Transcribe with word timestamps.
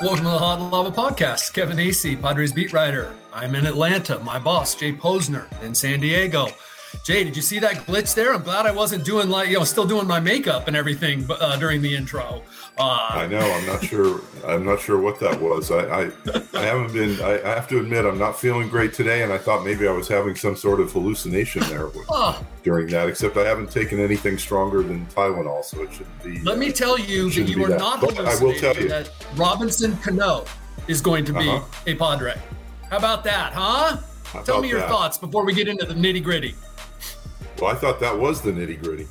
Welcome 0.00 0.26
to 0.26 0.30
the 0.30 0.38
Hot 0.38 0.60
Lava 0.60 0.92
Podcast. 0.92 1.52
Kevin 1.52 1.76
Acee, 1.76 2.20
Padres 2.22 2.52
beat 2.52 2.72
writer. 2.72 3.12
I'm 3.32 3.56
in 3.56 3.66
Atlanta. 3.66 4.20
My 4.20 4.38
boss, 4.38 4.76
Jay 4.76 4.92
Posner, 4.92 5.46
in 5.60 5.74
San 5.74 5.98
Diego. 5.98 6.46
Jay, 7.04 7.24
did 7.24 7.34
you 7.34 7.42
see 7.42 7.58
that 7.58 7.86
glitch 7.86 8.14
there? 8.14 8.34
I'm 8.34 8.42
glad 8.42 8.66
I 8.66 8.70
wasn't 8.70 9.04
doing 9.04 9.28
like, 9.28 9.48
you 9.48 9.58
know, 9.58 9.64
still 9.64 9.86
doing 9.86 10.06
my 10.06 10.20
makeup 10.20 10.68
and 10.68 10.76
everything 10.76 11.26
uh, 11.30 11.56
during 11.56 11.80
the 11.80 11.94
intro. 11.94 12.42
Uh, 12.78 13.08
I 13.10 13.26
know. 13.26 13.40
I'm 13.40 13.66
not 13.66 13.84
sure. 13.84 14.20
I'm 14.46 14.64
not 14.64 14.80
sure 14.80 15.00
what 15.00 15.18
that 15.20 15.40
was. 15.40 15.70
I, 15.70 15.80
I, 15.80 16.10
I 16.54 16.60
haven't 16.60 16.92
been. 16.92 17.20
I, 17.20 17.42
I, 17.42 17.54
have 17.54 17.66
to 17.68 17.80
admit, 17.80 18.04
I'm 18.04 18.18
not 18.18 18.38
feeling 18.38 18.68
great 18.68 18.92
today, 18.92 19.22
and 19.24 19.32
I 19.32 19.38
thought 19.38 19.64
maybe 19.64 19.88
I 19.88 19.92
was 19.92 20.06
having 20.06 20.36
some 20.36 20.54
sort 20.54 20.80
of 20.80 20.92
hallucination 20.92 21.62
there 21.62 21.88
uh, 22.08 22.40
during 22.62 22.86
that. 22.88 23.08
Except 23.08 23.36
I 23.36 23.44
haven't 23.44 23.70
taken 23.70 23.98
anything 23.98 24.38
stronger 24.38 24.82
than 24.82 25.06
Tylenol, 25.06 25.64
so 25.64 25.82
it 25.82 25.92
shouldn't 25.92 26.22
be. 26.22 26.40
Let 26.42 26.56
uh, 26.56 26.60
me 26.60 26.72
tell 26.72 26.98
you 26.98 27.30
that 27.30 27.48
you 27.48 27.64
are 27.64 27.68
that. 27.68 27.78
not 27.78 27.98
hallucinating. 27.98 28.28
I 28.28 28.44
will 28.44 28.54
tell 28.54 28.76
you 28.76 28.88
that 28.88 29.10
Robinson 29.34 29.96
Cano 29.96 30.44
is 30.86 31.00
going 31.00 31.24
to 31.24 31.32
be 31.32 31.48
uh-huh. 31.48 31.64
a 31.86 31.94
Padre. 31.96 32.34
How 32.90 32.98
about 32.98 33.24
that, 33.24 33.52
huh? 33.54 33.98
Tell 34.44 34.60
me 34.60 34.68
your 34.68 34.80
that? 34.80 34.88
thoughts 34.88 35.18
before 35.18 35.44
we 35.44 35.54
get 35.54 35.68
into 35.68 35.86
the 35.86 35.94
nitty 35.94 36.22
gritty. 36.22 36.54
Well, 37.60 37.70
I 37.70 37.74
thought 37.74 37.98
that 38.00 38.16
was 38.16 38.40
the 38.40 38.52
nitty 38.52 38.82
gritty. 38.82 39.08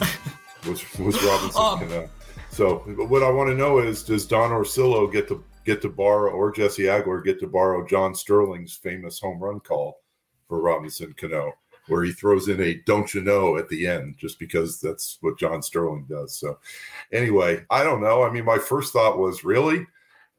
was 0.66 0.98
was 0.98 1.22
Robinson 1.22 1.62
um, 1.62 1.78
Cano. 1.78 2.10
So 2.50 2.78
what 3.08 3.22
I 3.22 3.30
want 3.30 3.50
to 3.50 3.56
know 3.56 3.78
is, 3.78 4.02
does 4.02 4.26
Don 4.26 4.50
Orsillo 4.50 5.10
get 5.10 5.28
to 5.28 5.42
get 5.64 5.82
to 5.82 5.88
borrow, 5.88 6.30
or 6.30 6.52
Jesse 6.52 6.84
Agler 6.84 7.24
get 7.24 7.40
to 7.40 7.46
borrow 7.46 7.86
John 7.86 8.14
Sterling's 8.14 8.74
famous 8.74 9.18
home 9.18 9.38
run 9.38 9.60
call 9.60 10.00
for 10.48 10.60
Robinson 10.60 11.14
Cano, 11.14 11.52
where 11.88 12.04
he 12.04 12.12
throws 12.12 12.48
in 12.48 12.60
a 12.60 12.74
"Don't 12.86 13.12
you 13.14 13.22
know" 13.22 13.56
at 13.56 13.68
the 13.68 13.86
end, 13.86 14.16
just 14.18 14.38
because 14.38 14.80
that's 14.80 15.18
what 15.20 15.38
John 15.38 15.62
Sterling 15.62 16.06
does. 16.08 16.36
So 16.36 16.58
anyway, 17.12 17.64
I 17.70 17.82
don't 17.82 18.02
know. 18.02 18.22
I 18.22 18.30
mean, 18.30 18.44
my 18.44 18.58
first 18.58 18.92
thought 18.92 19.18
was 19.18 19.44
really, 19.44 19.86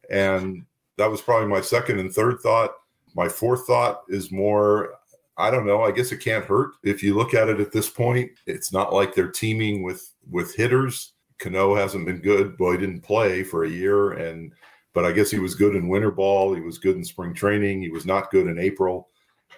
and 0.09 0.65
that 0.97 1.09
was 1.09 1.21
probably 1.21 1.49
my 1.49 1.61
second 1.61 1.99
and 1.99 2.13
third 2.13 2.39
thought. 2.41 2.71
My 3.15 3.29
fourth 3.29 3.65
thought 3.65 4.01
is 4.09 4.31
more 4.31 4.95
I 5.37 5.51
don't 5.51 5.65
know. 5.65 5.83
I 5.83 5.91
guess 5.91 6.11
it 6.11 6.21
can't 6.21 6.45
hurt 6.45 6.71
if 6.83 7.03
you 7.03 7.13
look 7.13 7.33
at 7.33 7.49
it 7.49 7.59
at 7.59 7.71
this 7.71 7.89
point. 7.89 8.31
It's 8.45 8.71
not 8.71 8.93
like 8.93 9.13
they're 9.13 9.31
teeming 9.31 9.83
with 9.83 10.13
with 10.29 10.55
hitters. 10.55 11.13
Cano 11.39 11.75
hasn't 11.75 12.05
been 12.05 12.19
good. 12.21 12.57
Boy, 12.57 12.77
didn't 12.77 13.01
play 13.01 13.43
for 13.43 13.65
a 13.65 13.69
year, 13.69 14.13
and 14.13 14.53
but 14.93 15.03
I 15.03 15.11
guess 15.11 15.29
he 15.29 15.39
was 15.39 15.55
good 15.55 15.75
in 15.75 15.89
winter 15.89 16.11
ball. 16.11 16.53
He 16.53 16.61
was 16.61 16.77
good 16.77 16.95
in 16.95 17.03
spring 17.03 17.33
training. 17.33 17.81
He 17.81 17.89
was 17.89 18.05
not 18.05 18.31
good 18.31 18.47
in 18.47 18.57
April 18.57 19.09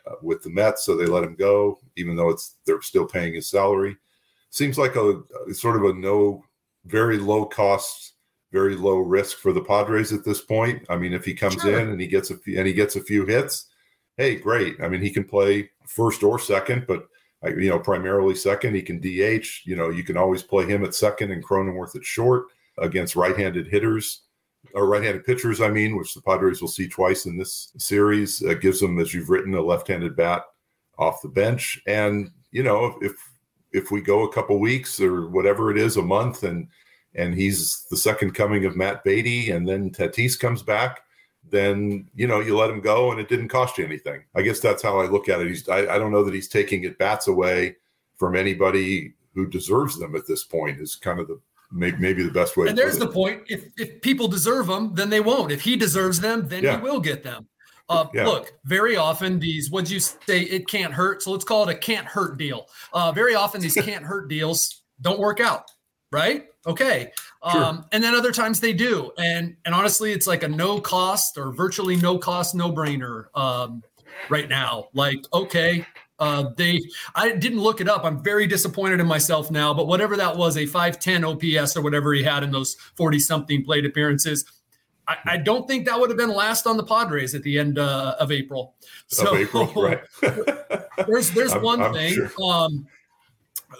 uh, 0.07 0.15
with 0.23 0.41
the 0.41 0.49
Mets, 0.49 0.83
so 0.83 0.95
they 0.95 1.05
let 1.05 1.23
him 1.23 1.35
go, 1.35 1.79
even 1.95 2.15
though 2.15 2.29
it's 2.29 2.55
they're 2.65 2.81
still 2.81 3.05
paying 3.05 3.35
his 3.35 3.47
salary. 3.47 3.95
Seems 4.49 4.79
like 4.79 4.95
a, 4.95 5.21
a 5.47 5.53
sort 5.53 5.75
of 5.75 5.83
a 5.83 5.93
no, 5.93 6.43
very 6.85 7.17
low 7.17 7.45
cost, 7.45 8.13
very 8.51 8.75
low 8.75 8.97
risk 8.97 9.37
for 9.37 9.53
the 9.53 9.61
Padres 9.61 10.13
at 10.13 10.23
this 10.23 10.41
point. 10.41 10.85
I 10.89 10.97
mean, 10.97 11.13
if 11.13 11.25
he 11.25 11.33
comes 11.33 11.61
sure. 11.61 11.79
in 11.79 11.89
and 11.89 11.99
he 11.99 12.07
gets 12.07 12.29
a 12.31 12.37
few, 12.37 12.57
and 12.57 12.67
he 12.67 12.73
gets 12.73 12.95
a 12.95 13.03
few 13.03 13.25
hits, 13.25 13.65
hey, 14.15 14.35
great. 14.35 14.75
I 14.81 14.87
mean, 14.87 15.01
he 15.01 15.09
can 15.09 15.23
play 15.23 15.69
first 15.85 16.23
or 16.23 16.39
second, 16.39 16.85
but 16.87 17.07
you 17.43 17.69
know, 17.69 17.79
primarily 17.79 18.35
second. 18.35 18.75
He 18.75 18.81
can 18.81 18.99
DH. 18.99 19.65
You 19.65 19.75
know, 19.75 19.89
you 19.89 20.03
can 20.03 20.17
always 20.17 20.43
play 20.43 20.65
him 20.65 20.83
at 20.83 20.95
second 20.95 21.31
and 21.31 21.43
Cronenworth 21.43 21.95
at 21.95 22.03
short 22.03 22.45
against 22.79 23.15
right-handed 23.15 23.67
hitters 23.67 24.23
or 24.73 24.87
right-handed 24.87 25.25
pitchers. 25.25 25.61
I 25.61 25.69
mean, 25.69 25.95
which 25.95 26.13
the 26.13 26.21
Padres 26.21 26.61
will 26.61 26.67
see 26.67 26.87
twice 26.87 27.25
in 27.25 27.37
this 27.37 27.71
series. 27.77 28.43
Uh, 28.43 28.55
gives 28.55 28.79
them, 28.79 28.99
as 28.99 29.13
you've 29.13 29.29
written, 29.29 29.53
a 29.53 29.61
left-handed 29.61 30.15
bat 30.15 30.43
off 30.97 31.21
the 31.21 31.29
bench. 31.29 31.79
And 31.87 32.31
you 32.51 32.63
know, 32.63 32.97
if 33.01 33.13
if 33.71 33.91
we 33.91 34.01
go 34.01 34.23
a 34.23 34.33
couple 34.33 34.59
weeks 34.59 34.99
or 34.99 35.29
whatever 35.29 35.71
it 35.71 35.77
is, 35.77 35.97
a 35.97 36.01
month, 36.01 36.43
and 36.43 36.67
and 37.17 37.33
he's 37.33 37.85
the 37.89 37.97
second 37.97 38.33
coming 38.33 38.65
of 38.65 38.77
Matt 38.77 39.03
Beaty, 39.03 39.51
and 39.51 39.67
then 39.67 39.89
Tatis 39.89 40.39
comes 40.39 40.63
back 40.63 41.01
then 41.49 42.07
you 42.15 42.27
know 42.27 42.39
you 42.39 42.57
let 42.57 42.69
him 42.69 42.81
go 42.81 43.11
and 43.11 43.19
it 43.19 43.29
didn't 43.29 43.49
cost 43.49 43.77
you 43.77 43.85
anything. 43.85 44.23
I 44.35 44.41
guess 44.41 44.59
that's 44.59 44.83
how 44.83 44.99
I 44.99 45.07
look 45.07 45.29
at 45.29 45.41
it. 45.41 45.47
He's 45.47 45.67
I, 45.69 45.79
I 45.79 45.99
don't 45.99 46.11
know 46.11 46.23
that 46.23 46.33
he's 46.33 46.47
taking 46.47 46.85
at 46.85 46.97
bats 46.97 47.27
away 47.27 47.75
from 48.17 48.35
anybody 48.35 49.13
who 49.33 49.47
deserves 49.47 49.97
them 49.99 50.15
at 50.15 50.27
this 50.27 50.43
point. 50.43 50.79
Is 50.79 50.95
kind 50.95 51.19
of 51.19 51.27
the 51.27 51.39
maybe, 51.71 51.97
maybe 51.97 52.23
the 52.23 52.31
best 52.31 52.57
way. 52.57 52.67
And 52.67 52.77
there's 52.77 52.97
the 52.97 53.07
point. 53.07 53.43
If 53.47 53.65
if 53.77 54.01
people 54.01 54.27
deserve 54.27 54.67
them, 54.67 54.93
then 54.93 55.09
they 55.09 55.21
won't. 55.21 55.51
If 55.51 55.61
he 55.61 55.75
deserves 55.75 56.19
them, 56.19 56.47
then 56.47 56.63
yeah. 56.63 56.77
he 56.77 56.83
will 56.83 56.99
get 56.99 57.23
them. 57.23 57.47
Uh, 57.89 58.05
yeah. 58.13 58.25
Look, 58.25 58.51
very 58.65 58.97
often 58.97 59.39
these, 59.39 59.71
what 59.71 59.89
you 59.89 60.01
say, 60.01 60.41
it 60.41 60.67
can't 60.67 60.93
hurt. 60.93 61.23
So 61.23 61.31
let's 61.31 61.45
call 61.45 61.69
it 61.69 61.73
a 61.73 61.77
can't 61.77 62.05
hurt 62.05 62.37
deal. 62.37 62.67
Uh, 62.91 63.13
very 63.13 63.33
often 63.33 63.61
these 63.61 63.75
can't 63.81 64.03
hurt 64.03 64.27
deals 64.27 64.83
don't 64.99 65.19
work 65.19 65.39
out, 65.39 65.71
right? 66.11 66.47
Okay. 66.67 67.11
Sure. 67.51 67.63
Um, 67.63 67.85
and 67.91 68.03
then 68.03 68.13
other 68.13 68.31
times 68.31 68.59
they 68.59 68.73
do. 68.73 69.11
And 69.17 69.55
and 69.65 69.73
honestly, 69.73 70.11
it's 70.11 70.27
like 70.27 70.43
a 70.43 70.47
no 70.47 70.79
cost 70.79 71.37
or 71.37 71.51
virtually 71.53 71.95
no 71.95 72.17
cost, 72.17 72.55
no 72.55 72.71
brainer 72.71 73.27
um, 73.35 73.83
right 74.29 74.49
now. 74.49 74.89
Like, 74.93 75.19
okay, 75.33 75.85
uh, 76.19 76.49
they 76.57 76.81
I 77.15 77.31
didn't 77.31 77.59
look 77.59 77.79
it 77.79 77.87
up. 77.87 78.03
I'm 78.03 78.21
very 78.21 78.47
disappointed 78.47 78.99
in 78.99 79.07
myself 79.07 79.49
now, 79.49 79.73
but 79.73 79.87
whatever 79.87 80.17
that 80.17 80.35
was, 80.35 80.57
a 80.57 80.65
510 80.65 81.23
OPS 81.23 81.77
or 81.77 81.81
whatever 81.81 82.13
he 82.13 82.23
had 82.23 82.43
in 82.43 82.51
those 82.51 82.75
40 82.95 83.19
something 83.19 83.63
plate 83.63 83.85
appearances. 83.85 84.45
I, 85.07 85.17
I, 85.25 85.37
don't 85.37 85.65
think 85.69 85.85
that 85.85 85.97
would 85.97 86.09
have 86.09 86.17
been 86.17 86.33
last 86.33 86.67
on 86.67 86.75
the 86.75 86.83
Padres 86.83 87.33
at 87.33 87.41
the 87.43 87.57
end 87.57 87.79
uh, 87.79 88.15
of 88.19 88.29
April. 88.29 88.75
So 89.07 89.31
of 89.31 89.37
April, 89.37 89.71
right. 89.81 90.01
there's 91.07 91.31
there's 91.31 91.53
I'm, 91.53 91.61
one 91.61 91.81
I'm 91.81 91.93
thing. 91.93 92.13
Sure. 92.13 92.31
Um, 92.43 92.87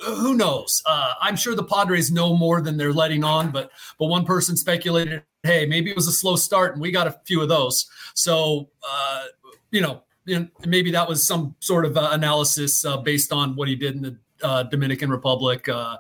who 0.01 0.35
knows? 0.35 0.81
Uh, 0.85 1.13
I'm 1.21 1.35
sure 1.35 1.55
the 1.55 1.63
Padres 1.63 2.11
know 2.11 2.35
more 2.35 2.61
than 2.61 2.77
they're 2.77 2.93
letting 2.93 3.23
on, 3.23 3.51
but 3.51 3.71
but 3.97 4.07
one 4.07 4.25
person 4.25 4.57
speculated, 4.57 5.23
hey, 5.43 5.65
maybe 5.65 5.89
it 5.89 5.95
was 5.95 6.07
a 6.07 6.11
slow 6.11 6.35
start, 6.35 6.73
and 6.73 6.81
we 6.81 6.91
got 6.91 7.07
a 7.07 7.19
few 7.25 7.41
of 7.41 7.49
those. 7.49 7.85
So 8.13 8.69
uh, 8.87 9.25
you 9.71 9.81
know, 9.81 10.03
maybe 10.65 10.91
that 10.91 11.07
was 11.07 11.25
some 11.25 11.55
sort 11.59 11.85
of 11.85 11.97
uh, 11.97 12.09
analysis 12.11 12.83
uh, 12.85 12.97
based 12.97 13.31
on 13.31 13.55
what 13.55 13.67
he 13.67 13.75
did 13.75 13.95
in 13.95 14.01
the 14.01 14.17
uh, 14.43 14.63
Dominican 14.63 15.09
Republic. 15.09 15.67
Uh, 15.69 15.97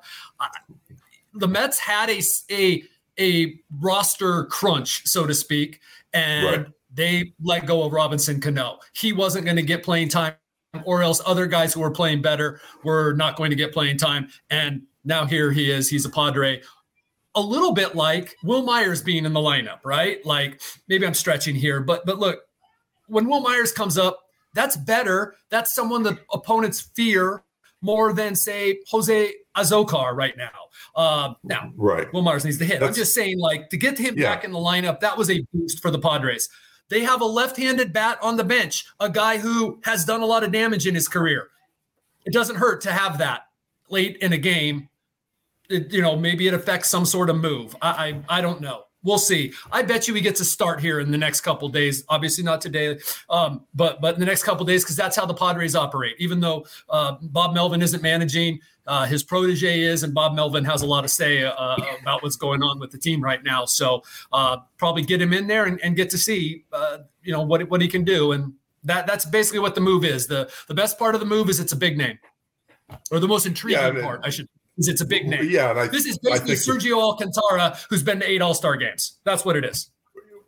the 1.33 1.47
Mets 1.47 1.79
had 1.79 2.09
a 2.09 2.21
a 2.51 2.83
a 3.19 3.59
roster 3.79 4.45
crunch, 4.45 5.07
so 5.07 5.25
to 5.25 5.33
speak, 5.33 5.79
and. 6.13 6.45
Right. 6.45 6.65
They 6.89 7.33
let 7.43 7.67
go 7.67 7.83
of 7.83 7.91
Robinson 7.91 8.41
Cano. 8.41 8.79
He 8.93 9.13
wasn't 9.13 9.45
going 9.45 9.57
to 9.57 9.61
get 9.61 9.83
playing 9.83 10.09
time 10.09 10.33
or 10.85 11.01
else 11.01 11.21
other 11.25 11.47
guys 11.47 11.73
who 11.73 11.79
were 11.79 11.91
playing 11.91 12.21
better 12.21 12.59
were 12.83 13.13
not 13.13 13.35
going 13.35 13.49
to 13.49 13.55
get 13.55 13.73
playing 13.73 13.97
time. 13.97 14.29
And 14.49 14.83
now 15.03 15.25
here 15.25 15.51
he 15.51 15.71
is. 15.71 15.89
He's 15.89 16.05
a 16.05 16.09
Padre. 16.09 16.61
A 17.35 17.41
little 17.41 17.71
bit 17.71 17.95
like 17.95 18.35
Wil 18.43 18.63
Myers 18.63 19.01
being 19.01 19.25
in 19.25 19.33
the 19.33 19.39
lineup, 19.39 19.79
right? 19.85 20.25
Like 20.25 20.61
maybe 20.87 21.05
I'm 21.05 21.13
stretching 21.13 21.55
here, 21.55 21.79
but 21.81 22.05
but 22.05 22.17
look, 22.17 22.39
when 23.07 23.27
Wil 23.27 23.41
Myers 23.41 23.71
comes 23.71 23.97
up, 23.97 24.23
that's 24.53 24.75
better. 24.75 25.35
That's 25.49 25.73
someone 25.73 26.03
the 26.03 26.17
opponents 26.33 26.81
fear 26.95 27.43
more 27.81 28.11
than 28.11 28.35
say 28.35 28.79
Jose 28.89 29.33
Azocar 29.55 30.15
right 30.15 30.35
now. 30.35 30.49
Uh, 30.95 31.33
now, 31.43 31.71
right, 31.75 32.11
Wil 32.11 32.23
Myers 32.23 32.43
needs 32.43 32.57
to 32.57 32.65
hit. 32.65 32.79
That's, 32.79 32.89
I'm 32.89 32.95
just 32.95 33.13
saying, 33.13 33.39
like 33.39 33.69
to 33.69 33.77
get 33.77 33.97
him 33.97 34.17
yeah. 34.17 34.33
back 34.33 34.43
in 34.43 34.51
the 34.51 34.59
lineup, 34.59 34.99
that 35.01 35.15
was 35.17 35.29
a 35.29 35.45
boost 35.53 35.79
for 35.81 35.91
the 35.91 35.99
Padres. 35.99 36.49
They 36.89 37.03
have 37.03 37.21
a 37.21 37.25
left 37.25 37.57
handed 37.57 37.91
bat 37.91 38.17
on 38.21 38.37
the 38.37 38.43
bench, 38.43 38.85
a 38.99 39.09
guy 39.09 39.37
who 39.37 39.79
has 39.83 40.05
done 40.05 40.21
a 40.21 40.25
lot 40.25 40.43
of 40.43 40.51
damage 40.51 40.87
in 40.87 40.95
his 40.95 41.07
career. 41.07 41.49
It 42.25 42.33
doesn't 42.33 42.55
hurt 42.57 42.81
to 42.81 42.91
have 42.91 43.17
that 43.19 43.47
late 43.89 44.17
in 44.17 44.33
a 44.33 44.37
game. 44.37 44.89
It, 45.69 45.91
you 45.91 46.01
know, 46.01 46.15
maybe 46.15 46.47
it 46.47 46.53
affects 46.53 46.89
some 46.89 47.05
sort 47.05 47.29
of 47.29 47.37
move. 47.37 47.75
I, 47.81 48.21
I, 48.29 48.37
I 48.37 48.41
don't 48.41 48.61
know. 48.61 48.83
We'll 49.03 49.17
see. 49.17 49.53
I 49.71 49.83
bet 49.83 50.07
you 50.07 50.13
he 50.13 50.21
gets 50.21 50.41
a 50.41 50.45
start 50.45 50.81
here 50.81 50.99
in 50.99 51.11
the 51.11 51.17
next 51.17 51.41
couple 51.41 51.69
days. 51.69 52.03
Obviously 52.09 52.43
not 52.43 52.59
today, 52.59 52.99
um, 53.29 53.63
but 53.73 54.01
but 54.01 54.15
in 54.15 54.19
the 54.19 54.25
next 54.25 54.43
couple 54.43 54.65
days 54.65 54.83
because 54.83 54.95
that's 54.97 55.15
how 55.15 55.25
the 55.25 55.33
Padres 55.33 55.75
operate. 55.75 56.15
Even 56.19 56.39
though 56.39 56.65
uh, 56.89 57.15
Bob 57.21 57.53
Melvin 57.53 57.81
isn't 57.81 58.01
managing, 58.01 58.59
uh, 58.87 59.05
his 59.05 59.21
protege 59.21 59.81
is, 59.81 60.03
and 60.03 60.13
Bob 60.13 60.33
Melvin 60.33 60.63
has 60.65 60.81
a 60.81 60.85
lot 60.85 61.01
to 61.01 61.09
say 61.09 61.43
uh, 61.43 61.75
about 62.01 62.23
what's 62.23 62.37
going 62.37 62.63
on 62.63 62.79
with 62.79 62.91
the 62.91 62.97
team 62.97 63.21
right 63.21 63.43
now. 63.43 63.65
So 63.65 64.01
uh, 64.31 64.57
probably 64.77 65.03
get 65.03 65.21
him 65.21 65.33
in 65.33 65.45
there 65.47 65.65
and, 65.65 65.79
and 65.83 65.95
get 65.95 66.09
to 66.11 66.17
see, 66.17 66.63
uh, 66.71 66.99
you 67.21 67.33
know, 67.33 67.41
what 67.41 67.69
what 67.69 67.81
he 67.81 67.87
can 67.87 68.03
do. 68.03 68.31
And 68.31 68.53
that 68.83 69.05
that's 69.05 69.25
basically 69.25 69.59
what 69.59 69.75
the 69.75 69.81
move 69.81 70.05
is. 70.05 70.27
the 70.27 70.49
The 70.67 70.73
best 70.73 70.97
part 70.97 71.13
of 71.15 71.19
the 71.19 71.27
move 71.27 71.49
is 71.49 71.59
it's 71.59 71.73
a 71.73 71.77
big 71.77 71.97
name, 71.97 72.17
or 73.11 73.19
the 73.19 73.27
most 73.27 73.45
intriguing 73.45 73.81
yeah, 73.81 73.87
I 73.87 73.91
mean, 73.91 74.03
part, 74.03 74.21
I 74.23 74.29
should. 74.29 74.47
Is 74.77 74.87
it's 74.87 75.01
a 75.01 75.07
big 75.07 75.27
name. 75.27 75.49
Yeah, 75.49 75.73
I, 75.73 75.87
this 75.87 76.05
is 76.05 76.19
basically 76.19 76.53
Sergio 76.53 77.01
Alcantara, 77.01 77.75
who's 77.89 78.03
been 78.03 78.19
to 78.19 78.29
eight 78.29 78.43
All 78.43 78.53
Star 78.53 78.77
games. 78.77 79.17
That's 79.23 79.43
what 79.43 79.55
it 79.55 79.65
is. 79.65 79.89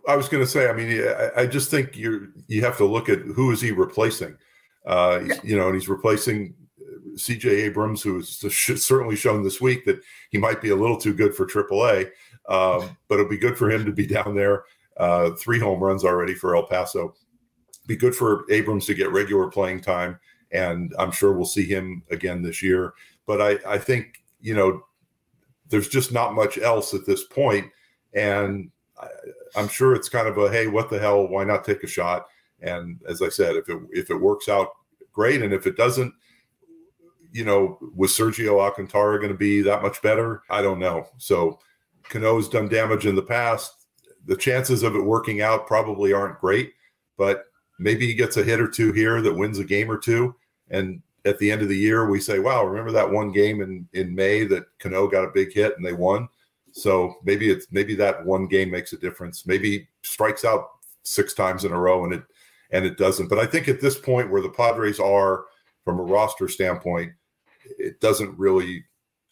I 0.08 0.16
was 0.16 0.30
going 0.30 0.44
to 0.44 0.50
say. 0.50 0.70
I 0.70 0.74
mean, 0.74 1.02
I, 1.02 1.42
I, 1.42 1.46
just 1.48 1.72
think 1.72 1.98
you 1.98 2.32
you 2.48 2.62
have 2.64 2.78
to 2.78 2.86
look 2.86 3.10
at 3.10 3.20
who 3.20 3.52
is 3.52 3.60
he 3.60 3.72
replacing. 3.72 4.38
Uh, 4.86 5.22
yeah. 5.26 5.36
You 5.44 5.58
know, 5.58 5.66
and 5.66 5.76
he's 5.76 5.90
replacing 5.90 6.54
C.J. 7.20 7.50
Abrams, 7.50 8.02
who 8.02 8.18
has 8.18 8.30
certainly 8.86 9.16
shown 9.16 9.44
this 9.44 9.62
week 9.62 9.86
that 9.86 10.02
he 10.30 10.38
might 10.38 10.62
be 10.62 10.70
a 10.70 10.76
little 10.76 10.98
too 10.98 11.14
good 11.14 11.36
for 11.36 11.46
AAA, 11.46 12.08
um, 12.48 12.98
but 13.08 13.16
it'll 13.16 13.30
be 13.30 13.38
good 13.38 13.58
for 13.58 13.70
him 13.70 13.86
to 13.86 13.92
be 13.92 14.08
down 14.08 14.36
there. 14.36 14.64
Uh, 14.98 15.32
three 15.32 15.60
home 15.60 15.82
runs 15.82 16.04
already 16.04 16.34
for 16.34 16.56
El 16.56 16.68
Paso. 16.68 17.16
Be 17.88 17.96
good 17.96 18.16
for 18.16 18.46
Abrams 18.52 18.86
to 18.88 18.94
get 18.94 19.12
regular 19.12 19.48
playing 19.48 19.82
time, 19.82 20.20
and 20.52 20.94
I'm 21.00 21.12
sure 21.12 21.34
we'll 21.34 21.46
see 21.46 21.66
him 21.66 22.04
again 22.12 22.42
this 22.42 22.62
year. 22.62 22.94
But 23.26 23.42
I, 23.42 23.76
I 23.76 23.78
think 23.78 24.24
you 24.42 24.56
know 24.56 24.84
there's 25.70 25.88
just 25.88 26.12
not 26.12 26.34
much 26.34 26.58
else 26.58 26.94
at 26.94 27.06
this 27.06 27.24
point, 27.24 27.72
and 28.14 28.70
I'm 29.56 29.68
sure 29.68 29.96
it's 29.96 30.10
kind 30.10 30.28
of 30.28 30.38
a 30.38 30.50
hey, 30.50 30.68
what 30.68 30.90
the 30.90 31.00
hell? 31.00 31.28
Why 31.28 31.44
not 31.44 31.64
take 31.64 31.84
a 31.84 31.88
shot? 31.88 32.28
And 32.62 33.00
as 33.08 33.22
I 33.22 33.30
said, 33.30 33.56
if 33.56 33.70
it 33.70 33.80
if 33.92 34.10
it 34.10 34.16
works 34.16 34.50
out, 34.50 34.70
great. 35.12 35.42
And 35.42 35.54
if 35.54 35.66
it 35.68 35.78
doesn't, 35.78 36.14
you 37.32 37.46
know, 37.46 37.78
was 37.96 38.12
Sergio 38.12 38.62
Alcantara 38.62 39.18
going 39.18 39.32
to 39.32 39.38
be 39.38 39.62
that 39.62 39.82
much 39.82 40.02
better? 40.02 40.44
I 40.50 40.62
don't 40.62 40.80
know. 40.80 41.08
So 41.18 41.60
Cano's 42.04 42.50
done 42.50 42.68
damage 42.68 43.06
in 43.06 43.16
the 43.16 43.22
past. 43.22 43.86
The 44.26 44.36
chances 44.36 44.84
of 44.84 44.96
it 44.96 45.04
working 45.04 45.42
out 45.42 45.68
probably 45.68 46.14
aren't 46.14 46.40
great, 46.40 46.74
but 47.18 47.46
maybe 47.78 48.06
he 48.08 48.14
gets 48.14 48.38
a 48.38 48.44
hit 48.44 48.60
or 48.60 48.68
two 48.68 48.92
here 48.92 49.22
that 49.22 49.34
wins 49.34 49.60
a 49.60 49.64
game 49.64 49.90
or 49.90 49.98
two. 49.98 50.36
And 50.70 51.02
at 51.26 51.38
the 51.40 51.52
end 51.52 51.62
of 51.62 51.70
the 51.70 51.78
year, 51.78 52.10
we 52.10 52.20
say, 52.20 52.40
wow, 52.40 52.64
remember 52.64 52.92
that 52.92 53.10
one 53.10 53.32
game 53.32 53.62
in, 53.62 53.88
in 53.94 54.14
May 54.14 54.46
that 54.46 54.66
Cano 54.80 55.08
got 55.08 55.26
a 55.26 55.32
big 55.34 55.54
hit 55.54 55.76
and 55.78 55.86
they 55.86 55.94
won? 55.94 56.28
So 56.72 57.16
maybe 57.24 57.50
it's 57.50 57.68
maybe 57.72 57.96
that 57.96 58.24
one 58.26 58.48
game 58.48 58.70
makes 58.70 58.94
a 58.94 58.98
difference. 58.98 59.46
Maybe 59.46 59.88
strikes 60.04 60.46
out 60.46 60.70
six 61.04 61.34
times 61.34 61.66
in 61.66 61.72
a 61.72 61.80
row 61.80 62.04
and 62.04 62.14
it 62.14 62.24
and 62.72 62.86
it 62.86 62.98
doesn't. 62.98 63.28
But 63.28 63.40
I 63.40 63.46
think 63.46 63.68
at 63.68 63.82
this 63.82 63.98
point 63.98 64.30
where 64.30 64.42
the 64.42 64.50
Padres 64.50 65.00
are 65.00 65.46
from 65.84 66.00
a 66.00 66.04
roster 66.04 66.48
standpoint, 66.48 67.12
it 67.80 68.00
doesn't 68.00 68.38
really 68.38 68.84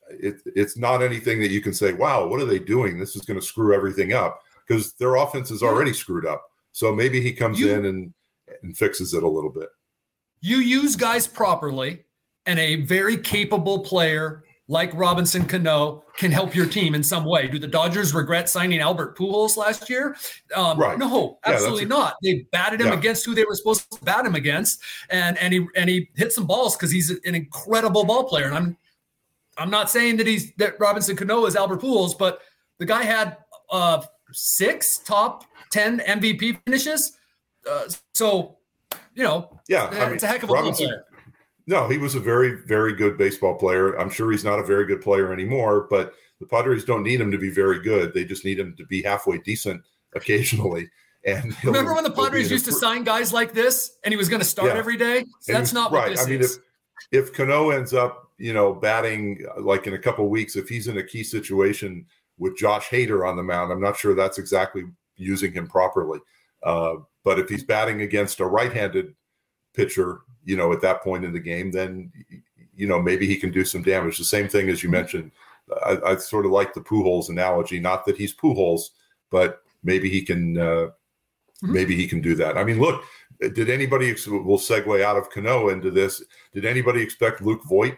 it, 0.09 0.41
it's 0.45 0.77
not 0.77 1.03
anything 1.03 1.39
that 1.41 1.51
you 1.51 1.61
can 1.61 1.73
say, 1.73 1.94
wow, 1.94 2.27
what 2.27 2.41
are 2.41 2.45
they 2.45 2.59
doing? 2.59 2.97
This 2.97 3.15
is 3.15 3.23
going 3.23 3.39
to 3.39 3.45
screw 3.45 3.75
everything 3.75 4.13
up 4.13 4.41
because 4.65 4.94
their 4.94 5.15
offense 5.15 5.51
is 5.51 5.61
already 5.61 5.94
screwed 5.94 6.25
up. 6.25 6.44
So 6.71 6.95
maybe 6.95 7.21
he 7.21 7.33
comes 7.33 7.59
you, 7.59 7.73
in 7.73 7.85
and 7.85 8.13
and 8.63 8.77
fixes 8.77 9.13
it 9.13 9.23
a 9.23 9.27
little 9.27 9.49
bit. 9.49 9.69
You 10.39 10.57
use 10.57 10.95
guys 10.95 11.27
properly, 11.27 12.03
and 12.45 12.59
a 12.59 12.77
very 12.83 13.17
capable 13.17 13.79
player 13.79 14.44
like 14.68 14.94
Robinson 14.94 15.46
Cano 15.46 16.04
can 16.18 16.31
help 16.31 16.54
your 16.54 16.66
team 16.66 16.94
in 16.94 17.02
some 17.02 17.24
way. 17.24 17.48
Do 17.48 17.58
the 17.58 17.68
Dodgers 17.68 18.14
regret 18.14 18.50
signing 18.50 18.80
Albert 18.80 19.18
Pujols 19.18 19.56
last 19.56 19.90
year? 19.90 20.18
Um, 20.54 20.78
right. 20.78 20.98
No, 20.98 21.40
absolutely 21.46 21.84
yeah, 21.84 21.88
not. 21.90 22.16
They 22.22 22.46
batted 22.52 22.81
him 22.81 22.88
yeah. 22.88 22.98
against 22.98 23.25
who 23.25 23.34
they 23.34 23.46
were 23.46 23.56
supposed 23.56 23.90
to 23.92 24.04
bat 24.04 24.25
him 24.25 24.36
against, 24.36 24.81
and 25.10 25.38
and 25.38 25.54
he 25.54 25.66
and 25.75 25.90
he 25.90 26.10
hit 26.16 26.34
some 26.34 26.46
balls 26.46 26.75
because 26.75 26.92
he's 26.92 27.10
an 27.10 27.36
incredible 27.36 28.04
ball 28.04 28.25
player. 28.25 28.46
And 28.46 28.56
I'm 28.56 28.78
I'm 29.58 29.69
not 29.69 29.90
saying 29.90 30.18
that 30.18 30.28
he's 30.28 30.54
that 30.56 30.80
Robinson 30.80 31.16
Cano 31.16 31.46
is 31.46 31.56
Albert 31.56 31.81
Pujols, 31.81 32.18
but 32.18 32.42
the 32.78 32.86
guy 32.86 33.04
had 33.04 33.38
uh, 33.72 34.04
six 34.31 35.00
top 35.00 35.46
ten 35.72 36.00
MVP 36.00 36.60
finishes. 36.66 37.18
Uh, 37.69 37.84
so 38.14 38.58
you 39.16 39.24
know, 39.24 39.60
yeah, 39.68 39.88
it's 39.88 39.98
I 39.98 40.10
mean, 40.10 40.19
a 40.22 40.28
heck 40.28 40.44
of 40.44 40.50
a 40.50 40.54
Robinson, 40.54 40.88
player. 40.88 41.06
No, 41.68 41.90
he 41.90 41.98
was 41.98 42.16
a 42.16 42.19
very, 42.19 42.56
very 42.66 42.94
good 42.94 43.18
baseball 43.18 43.56
player. 43.56 44.00
I'm 44.00 44.10
sure 44.10 44.31
he's 44.31 44.46
not 44.46 44.58
a 44.58 44.64
very 44.64 44.86
good 44.86 45.02
player 45.02 45.34
anymore, 45.34 45.86
but 45.90 46.14
the 46.40 46.46
Padres 46.46 46.86
don't 46.86 47.04
need 47.04 47.19
him 47.19 47.30
to 47.30 47.38
be 47.38 47.50
very 47.50 47.81
good. 47.81 48.14
They 48.14 48.24
just 48.24 48.46
need 48.46 48.58
him 48.58 48.74
to 48.78 48.86
be 48.86 49.02
halfway 49.04 49.38
decent 49.40 49.84
occasionally. 50.16 50.90
And 51.25 51.54
remember 51.66 51.94
when 51.94 52.06
the 52.06 52.12
Padres 52.12 52.50
used 52.50 52.64
to 52.66 52.72
sign 52.72 53.04
guys 53.04 53.34
like 53.34 53.52
this, 53.52 53.98
and 54.06 54.14
he 54.14 54.16
was 54.16 54.30
going 54.30 54.40
to 54.40 54.48
start 54.48 54.69
yeah. 54.69 54.78
every 54.78 54.96
day? 54.96 55.25
That's 55.46 55.74
not 55.74 55.92
right. 55.92 56.10
what 56.10 56.16
this 56.16 56.25
I 56.25 56.30
mean, 56.30 56.40
is. 56.40 56.58
if 57.12 57.28
if 57.30 57.34
Cano 57.34 57.72
ends 57.72 57.94
up, 57.94 58.31
you 58.38 58.54
know, 58.54 58.74
batting 58.74 59.46
uh, 59.58 59.60
like 59.62 59.88
in 59.88 59.94
a 59.94 60.00
couple 60.00 60.30
weeks, 60.30 60.56
if 60.56 60.69
he's 60.69 60.88
in 60.88 61.00
a 61.00 61.04
key 61.04 61.24
situation 61.24 62.06
with 62.38 62.56
Josh 62.56 62.88
Hader 62.88 63.28
on 63.28 63.36
the 63.36 63.44
mound, 63.44 63.74
I'm 63.74 63.81
not 63.81 63.98
sure 63.98 64.16
that's 64.16 64.38
exactly 64.38 64.84
using 65.18 65.52
him 65.52 65.68
properly. 65.68 66.19
Uh, 66.64 66.98
but 67.25 67.40
if 67.40 67.50
he's 67.50 67.64
batting 67.64 68.04
against 68.04 68.40
a 68.40 68.46
right-handed 68.46 69.14
pitcher, 69.75 70.22
you 70.47 70.55
know, 70.55 70.71
at 70.71 70.81
that 70.81 71.03
point 71.03 71.25
in 71.25 71.33
the 71.33 71.39
game, 71.39 71.71
then 71.71 72.11
you 72.73 72.88
know 72.88 73.01
maybe 73.01 73.27
he 73.27 73.35
can 73.35 73.51
do 73.51 73.65
some 73.65 73.83
damage. 73.83 74.17
The 74.17 74.23
same 74.23 74.47
thing 74.47 74.69
as 74.69 74.81
you 74.81 74.88
mm-hmm. 74.88 74.97
mentioned. 74.97 75.31
I, 75.85 75.97
I 76.05 76.15
sort 76.15 76.45
of 76.45 76.53
like 76.53 76.73
the 76.73 76.79
Pujols 76.79 77.27
analogy. 77.27 77.79
Not 77.79 78.05
that 78.05 78.15
he's 78.15 78.33
Pujols, 78.33 78.91
but 79.29 79.61
maybe 79.83 80.09
he 80.09 80.23
can. 80.23 80.57
Uh, 80.57 80.61
mm-hmm. 80.61 81.73
Maybe 81.73 81.95
he 81.95 82.07
can 82.07 82.21
do 82.21 82.33
that. 82.35 82.57
I 82.57 82.63
mean, 82.63 82.79
look, 82.79 83.03
did 83.41 83.69
anybody? 83.69 84.15
We'll 84.27 84.57
segue 84.57 85.03
out 85.03 85.17
of 85.17 85.29
Cano 85.29 85.67
into 85.69 85.91
this. 85.91 86.23
Did 86.53 86.63
anybody 86.63 87.01
expect 87.01 87.41
Luke 87.41 87.63
Voit 87.65 87.97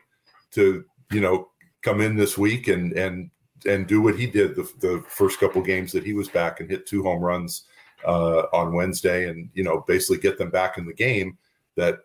to, 0.53 0.83
you 1.11 1.21
know, 1.21 1.49
come 1.83 2.01
in 2.01 2.15
this 2.15 2.35
week 2.35 2.67
and 2.67 2.93
and 2.93 3.29
and 3.67 3.85
do 3.85 4.01
what 4.01 4.17
he 4.17 4.25
did 4.25 4.55
the, 4.55 4.63
the 4.79 5.03
first 5.07 5.39
couple 5.39 5.61
games 5.61 5.91
that 5.91 6.03
he 6.03 6.13
was 6.13 6.29
back 6.29 6.59
and 6.59 6.69
hit 6.69 6.87
two 6.87 7.03
home 7.03 7.21
runs 7.21 7.65
uh, 8.05 8.43
on 8.53 8.73
Wednesday 8.73 9.29
and 9.29 9.49
you 9.53 9.63
know 9.63 9.83
basically 9.87 10.17
get 10.17 10.37
them 10.37 10.49
back 10.49 10.77
in 10.77 10.85
the 10.85 10.93
game 10.93 11.37
that 11.75 11.99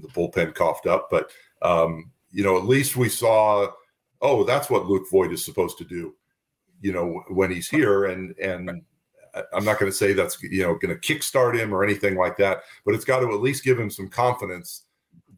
the 0.00 0.08
bullpen 0.08 0.54
coughed 0.54 0.86
up. 0.86 1.08
But 1.10 1.30
um, 1.60 2.10
you 2.30 2.42
know, 2.42 2.56
at 2.56 2.64
least 2.64 2.96
we 2.96 3.08
saw, 3.08 3.68
oh, 4.20 4.44
that's 4.44 4.70
what 4.70 4.86
Luke 4.86 5.06
Voit 5.10 5.32
is 5.32 5.44
supposed 5.44 5.78
to 5.78 5.84
do. 5.84 6.14
You 6.80 6.92
know, 6.92 7.22
when 7.28 7.50
he's 7.50 7.68
here, 7.68 8.06
and 8.06 8.36
and 8.38 8.82
I'm 9.52 9.64
not 9.64 9.78
going 9.78 9.90
to 9.90 9.96
say 9.96 10.12
that's 10.12 10.42
you 10.42 10.62
know 10.62 10.74
going 10.74 10.98
to 10.98 11.14
kickstart 11.14 11.58
him 11.58 11.74
or 11.74 11.84
anything 11.84 12.16
like 12.16 12.36
that, 12.38 12.62
but 12.84 12.94
it's 12.94 13.04
got 13.04 13.20
to 13.20 13.32
at 13.32 13.40
least 13.40 13.64
give 13.64 13.78
him 13.78 13.90
some 13.90 14.08
confidence 14.08 14.84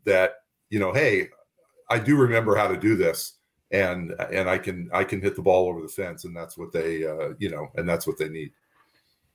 that 0.04 0.36
you 0.70 0.78
know, 0.78 0.92
hey, 0.92 1.28
I 1.90 1.98
do 1.98 2.16
remember 2.16 2.56
how 2.56 2.68
to 2.68 2.76
do 2.76 2.96
this, 2.96 3.34
and 3.70 4.12
and 4.32 4.48
I 4.48 4.58
can 4.58 4.88
I 4.92 5.04
can 5.04 5.20
hit 5.20 5.36
the 5.36 5.42
ball 5.42 5.68
over 5.68 5.80
the 5.80 5.88
fence, 5.88 6.24
and 6.24 6.36
that's 6.36 6.56
what 6.56 6.72
they 6.72 7.06
uh, 7.06 7.34
you 7.38 7.50
know, 7.50 7.68
and 7.76 7.88
that's 7.88 8.06
what 8.06 8.18
they 8.18 8.28
need. 8.28 8.52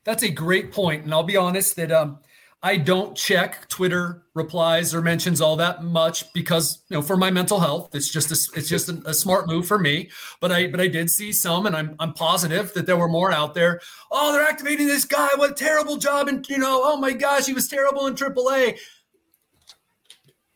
That's 0.03 0.23
a 0.23 0.29
great 0.29 0.71
point, 0.71 1.03
and 1.03 1.13
I'll 1.13 1.23
be 1.23 1.37
honest 1.37 1.75
that 1.75 1.91
um, 1.91 2.19
I 2.61 2.75
don't 2.75 3.15
check 3.15 3.69
Twitter 3.69 4.23
replies 4.33 4.93
or 4.93 5.01
mentions 5.01 5.39
all 5.39 5.55
that 5.55 5.81
much 5.81 6.31
because 6.33 6.83
you 6.89 6.97
know 6.97 7.01
for 7.01 7.15
my 7.15 7.31
mental 7.31 7.61
health 7.61 7.95
it's 7.95 8.11
just 8.11 8.31
a, 8.31 8.57
it's 8.57 8.67
just 8.67 8.89
a, 8.89 9.01
a, 9.05 9.13
smart 9.13 9.47
move 9.47 9.65
for 9.65 9.79
me. 9.79 10.09
But 10.41 10.51
I 10.51 10.67
but 10.67 10.81
I 10.81 10.89
did 10.89 11.09
see 11.09 11.31
some, 11.31 11.65
and 11.65 11.75
I'm 11.75 11.95
I'm 11.99 12.13
positive 12.13 12.73
that 12.73 12.85
there 12.85 12.97
were 12.97 13.07
more 13.07 13.31
out 13.31 13.53
there. 13.53 13.79
Oh, 14.11 14.33
they're 14.33 14.47
activating 14.47 14.87
this 14.87 15.05
guy. 15.05 15.29
What 15.35 15.51
a 15.51 15.53
terrible 15.53 15.95
job! 15.95 16.27
And 16.27 16.47
you 16.49 16.57
know, 16.57 16.81
oh 16.83 16.97
my 16.97 17.13
gosh, 17.13 17.45
he 17.45 17.53
was 17.53 17.69
terrible 17.69 18.07
in 18.07 18.15
AAA. 18.15 18.77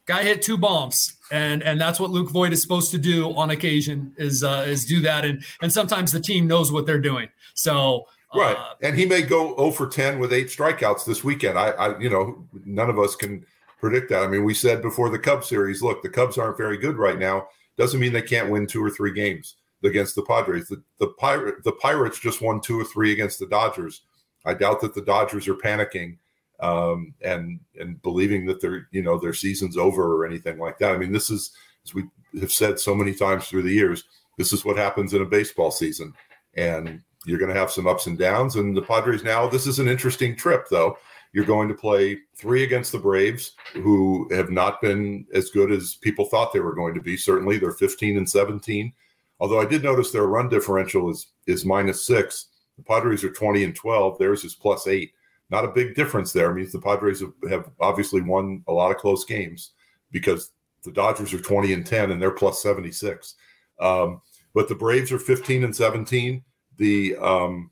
Guy 0.06 0.24
hit 0.24 0.42
two 0.42 0.58
bombs, 0.58 1.16
and 1.32 1.64
and 1.64 1.80
that's 1.80 2.02
what 2.02 2.10
Luke 2.10 2.32
Voit 2.32 2.52
is 2.52 2.62
supposed 2.62 2.92
to 2.92 2.98
do 2.98 3.34
on 3.36 3.50
occasion 3.50 4.14
is 4.18 4.44
uh, 4.44 4.66
is 4.68 4.84
do 4.84 5.00
that, 5.02 5.24
and 5.24 5.42
and 5.62 5.72
sometimes 5.72 6.12
the 6.12 6.20
team 6.20 6.48
knows 6.48 6.70
what 6.70 6.86
they're 6.86 7.00
doing. 7.00 7.30
So 7.54 8.08
Right. 8.36 8.58
Uh, 8.58 8.74
and 8.82 8.98
he 8.98 9.06
may 9.06 9.22
go 9.22 9.56
0 9.56 9.72
for 9.72 9.88
10 9.88 10.20
with 10.20 10.34
eight 10.34 10.48
strikeouts 10.48 11.06
this 11.06 11.24
weekend. 11.24 11.58
I, 11.58 11.70
I, 11.70 12.00
you 12.00 12.10
know, 12.10 12.48
none 12.66 12.90
of 12.90 13.00
us 13.00 13.16
can 13.16 13.46
predict 13.80 14.10
that. 14.10 14.24
I 14.24 14.28
mean, 14.28 14.44
we 14.44 14.54
said 14.54 14.82
before 14.82 15.10
the 15.10 15.20
Cubs 15.20 15.48
series, 15.48 15.82
look, 15.82 16.02
the 16.02 16.10
Cubs 16.10 16.38
aren't 16.38 16.58
very 16.58 16.78
good 16.78 16.98
right 16.98 17.20
now. 17.20 17.48
Doesn't 17.78 18.00
mean 18.00 18.14
they 18.14 18.22
can't 18.22 18.50
win 18.50 18.68
two 18.68 18.84
or 18.84 18.90
three 18.90 19.14
games 19.14 19.56
against 19.84 20.16
the 20.16 20.24
Padres. 20.24 20.68
The, 20.68 20.82
the, 21.00 21.08
Pirate, 21.20 21.64
the 21.64 21.74
Pirates 21.74 22.20
just 22.20 22.42
won 22.42 22.62
two 22.62 22.80
or 22.80 22.86
three 22.86 23.12
against 23.12 23.40
the 23.40 23.48
Dodgers. 23.48 24.02
I 24.46 24.54
doubt 24.54 24.82
that 24.82 24.94
the 24.94 25.02
Dodgers 25.02 25.48
are 25.48 25.56
panicking 25.56 26.18
um, 26.60 27.14
and 27.22 27.60
and 27.80 28.02
believing 28.02 28.46
that 28.46 28.62
their 28.62 28.88
you 28.92 29.02
know 29.02 29.18
their 29.18 29.34
season's 29.34 29.78
over 29.78 30.16
or 30.16 30.26
anything 30.26 30.58
like 30.58 30.78
that. 30.80 30.94
I 30.94 30.98
mean, 30.98 31.12
this 31.12 31.30
is 31.30 31.52
as 31.86 31.94
we 31.94 32.06
have 32.40 32.52
said 32.52 32.80
so 32.80 32.96
many 32.96 33.14
times 33.14 33.48
through 33.48 33.64
the 33.64 33.74
years. 33.74 34.04
This 34.38 34.54
is 34.54 34.66
what 34.66 34.78
happens 34.78 35.14
in 35.14 35.22
a 35.22 35.26
baseball 35.26 35.72
season, 35.72 36.14
and 36.56 37.02
you're 37.26 37.40
going 37.40 37.54
to 37.54 37.60
have 37.60 37.72
some 37.72 37.88
ups 37.88 38.08
and 38.08 38.18
downs. 38.18 38.56
And 38.56 38.76
the 38.76 38.82
Padres 38.82 39.24
now, 39.24 39.48
this 39.48 39.68
is 39.68 39.80
an 39.80 39.88
interesting 39.88 40.36
trip, 40.36 40.68
though. 40.70 40.98
You're 41.32 41.46
going 41.46 41.68
to 41.68 41.74
play 41.74 42.20
three 42.36 42.64
against 42.64 42.92
the 42.92 43.00
Braves, 43.00 43.54
who 43.74 44.30
have 44.34 44.52
not 44.52 44.82
been 44.82 45.26
as 45.34 45.50
good 45.50 45.72
as 45.72 45.96
people 45.96 46.26
thought 46.26 46.54
they 46.54 46.60
were 46.60 46.76
going 46.76 46.94
to 46.94 47.02
be. 47.02 47.18
Certainly, 47.18 47.58
they're 47.58 47.72
15 47.72 48.18
and 48.18 48.30
17. 48.30 48.94
Although 49.40 49.60
I 49.60 49.66
did 49.66 49.84
notice 49.84 50.12
their 50.12 50.28
run 50.28 50.48
differential 50.48 51.10
is 51.10 51.28
is 51.48 51.66
minus 51.66 52.06
six. 52.06 52.48
The 52.78 52.84
Padres 52.84 53.24
are 53.24 53.32
20 53.32 53.64
and 53.64 53.76
12. 53.76 54.18
Theirs 54.18 54.44
is 54.44 54.56
plus 54.56 54.88
eight. 54.88 55.14
Not 55.50 55.66
a 55.66 55.72
big 55.72 55.96
difference 55.96 56.32
there. 56.32 56.50
I 56.50 56.54
mean, 56.54 56.70
the 56.72 56.80
Padres 56.80 57.20
have, 57.20 57.34
have 57.50 57.70
obviously 57.80 58.22
won 58.22 58.64
a 58.68 58.72
lot 58.72 58.92
of 58.92 58.98
close 58.98 59.26
games 59.26 59.72
because 60.12 60.52
the 60.84 60.92
Dodgers 60.92 61.34
are 61.34 61.42
20 61.42 61.74
and 61.74 61.86
10 61.86 62.12
and 62.12 62.22
they're 62.22 62.32
plus 62.32 62.62
76. 62.62 63.36
Um, 63.80 64.22
but 64.54 64.70
the 64.70 64.76
Braves 64.76 65.12
are 65.12 65.20
15 65.20 65.64
and 65.64 65.76
17. 65.76 66.44
The 66.78 67.16
um, 67.18 67.72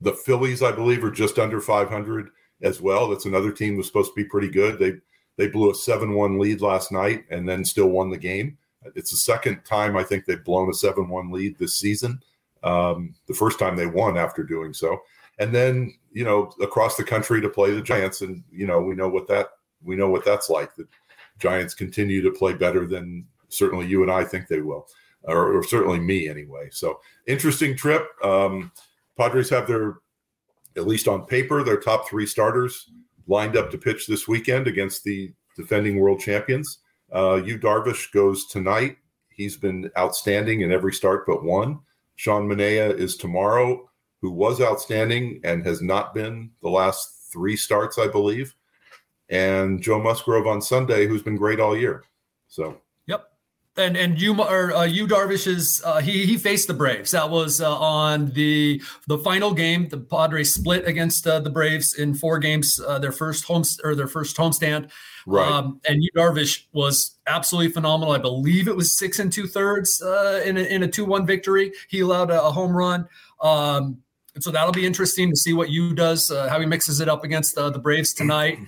the 0.00 0.12
Phillies, 0.12 0.62
I 0.62 0.72
believe, 0.72 1.04
are 1.04 1.10
just 1.10 1.38
under 1.38 1.60
500 1.60 2.30
as 2.62 2.80
well. 2.80 3.08
That's 3.08 3.26
another 3.26 3.52
team 3.52 3.76
that's 3.76 3.88
supposed 3.88 4.12
to 4.12 4.22
be 4.22 4.28
pretty 4.28 4.48
good. 4.48 4.78
They 4.78 4.94
they 5.36 5.48
blew 5.48 5.70
a 5.70 5.74
seven-one 5.74 6.38
lead 6.38 6.60
last 6.60 6.92
night 6.92 7.24
and 7.30 7.48
then 7.48 7.64
still 7.64 7.88
won 7.88 8.10
the 8.10 8.18
game. 8.18 8.58
It's 8.94 9.10
the 9.10 9.16
second 9.16 9.62
time 9.64 9.96
I 9.96 10.02
think 10.02 10.24
they've 10.24 10.44
blown 10.44 10.68
a 10.68 10.74
seven-one 10.74 11.30
lead 11.30 11.58
this 11.58 11.80
season. 11.80 12.20
Um, 12.62 13.14
the 13.26 13.34
first 13.34 13.58
time 13.58 13.76
they 13.76 13.86
won 13.86 14.18
after 14.18 14.42
doing 14.42 14.74
so, 14.74 14.98
and 15.38 15.54
then 15.54 15.94
you 16.12 16.24
know 16.24 16.52
across 16.60 16.96
the 16.96 17.04
country 17.04 17.40
to 17.40 17.48
play 17.48 17.72
the 17.72 17.82
Giants, 17.82 18.20
and 18.20 18.42
you 18.50 18.66
know 18.66 18.80
we 18.80 18.94
know 18.94 19.08
what 19.08 19.28
that 19.28 19.48
we 19.82 19.96
know 19.96 20.08
what 20.08 20.24
that's 20.24 20.50
like. 20.50 20.74
The 20.76 20.86
Giants 21.38 21.74
continue 21.74 22.20
to 22.22 22.30
play 22.30 22.52
better 22.52 22.86
than 22.86 23.26
certainly 23.48 23.86
you 23.86 24.02
and 24.02 24.12
I 24.12 24.24
think 24.24 24.46
they 24.46 24.60
will 24.60 24.86
or, 25.22 25.56
or 25.56 25.62
certainly 25.62 26.00
me 26.00 26.28
anyway. 26.28 26.68
So 26.70 27.00
interesting 27.26 27.76
trip. 27.76 28.06
Um, 28.24 28.72
Padres 29.16 29.50
have 29.50 29.66
their, 29.66 29.98
at 30.76 30.86
least 30.86 31.08
on 31.08 31.26
paper, 31.26 31.62
their 31.62 31.80
top 31.80 32.08
three 32.08 32.26
starters 32.26 32.90
lined 33.26 33.56
up 33.56 33.70
to 33.70 33.78
pitch 33.78 34.06
this 34.06 34.26
weekend 34.26 34.66
against 34.66 35.04
the 35.04 35.32
defending 35.56 35.98
world 35.98 36.20
champions. 36.20 36.78
Uh, 37.14 37.36
Yu 37.44 37.58
Darvish 37.58 38.12
goes 38.12 38.46
tonight. 38.46 38.96
He's 39.28 39.56
been 39.56 39.90
outstanding 39.98 40.62
in 40.62 40.72
every 40.72 40.92
start 40.92 41.26
but 41.26 41.44
one. 41.44 41.80
Sean 42.16 42.48
Manaea 42.48 42.98
is 42.98 43.16
tomorrow. 43.16 43.90
who 44.20 44.30
was 44.30 44.60
outstanding 44.60 45.40
and 45.44 45.64
has 45.64 45.80
not 45.80 46.14
been 46.14 46.50
the 46.62 46.68
last 46.68 47.30
three 47.32 47.56
starts, 47.56 47.98
I 47.98 48.06
believe, 48.06 48.54
and 49.28 49.82
Joe 49.82 50.00
Musgrove 50.00 50.46
on 50.46 50.60
Sunday, 50.60 51.06
who's 51.06 51.22
been 51.22 51.36
great 51.36 51.60
all 51.60 51.76
year. 51.76 52.04
So 52.48 52.80
and 53.76 53.96
and 53.96 54.20
you 54.20 54.40
or 54.40 54.72
uh, 54.74 54.84
Yu 54.84 55.06
Darvish's 55.06 55.82
uh, 55.84 56.00
he 56.00 56.26
he 56.26 56.36
faced 56.36 56.68
the 56.68 56.74
Braves. 56.74 57.12
That 57.12 57.30
was 57.30 57.60
uh, 57.60 57.76
on 57.78 58.30
the 58.30 58.82
the 59.06 59.18
final 59.18 59.52
game. 59.54 59.88
The 59.88 59.98
Padres 59.98 60.54
split 60.54 60.86
against 60.86 61.26
uh, 61.26 61.40
the 61.40 61.50
Braves 61.50 61.94
in 61.94 62.14
four 62.14 62.38
games. 62.38 62.80
Uh, 62.86 62.98
their 62.98 63.12
first 63.12 63.44
home 63.44 63.62
or 63.84 63.94
their 63.94 64.08
first 64.08 64.36
homestand. 64.36 64.90
Right. 65.26 65.46
Um, 65.46 65.80
and 65.86 66.02
Yu 66.02 66.10
Darvish 66.16 66.64
was 66.72 67.18
absolutely 67.26 67.72
phenomenal. 67.72 68.12
I 68.12 68.18
believe 68.18 68.68
it 68.68 68.76
was 68.76 68.98
six 68.98 69.18
and 69.18 69.32
two 69.32 69.46
thirds 69.46 70.02
uh, 70.02 70.42
in 70.44 70.56
a, 70.56 70.62
in 70.62 70.82
a 70.82 70.88
two 70.88 71.04
one 71.04 71.26
victory. 71.26 71.72
He 71.88 72.00
allowed 72.00 72.30
a, 72.30 72.42
a 72.42 72.50
home 72.50 72.76
run. 72.76 73.06
Um, 73.42 73.98
so 74.38 74.50
that'll 74.50 74.72
be 74.72 74.86
interesting 74.86 75.30
to 75.30 75.36
see 75.36 75.52
what 75.52 75.70
Yu 75.70 75.94
does, 75.94 76.30
uh, 76.30 76.48
how 76.48 76.60
he 76.60 76.66
mixes 76.66 77.00
it 77.00 77.08
up 77.08 77.24
against 77.24 77.56
the 77.56 77.78
Braves 77.78 78.14
tonight 78.14 78.58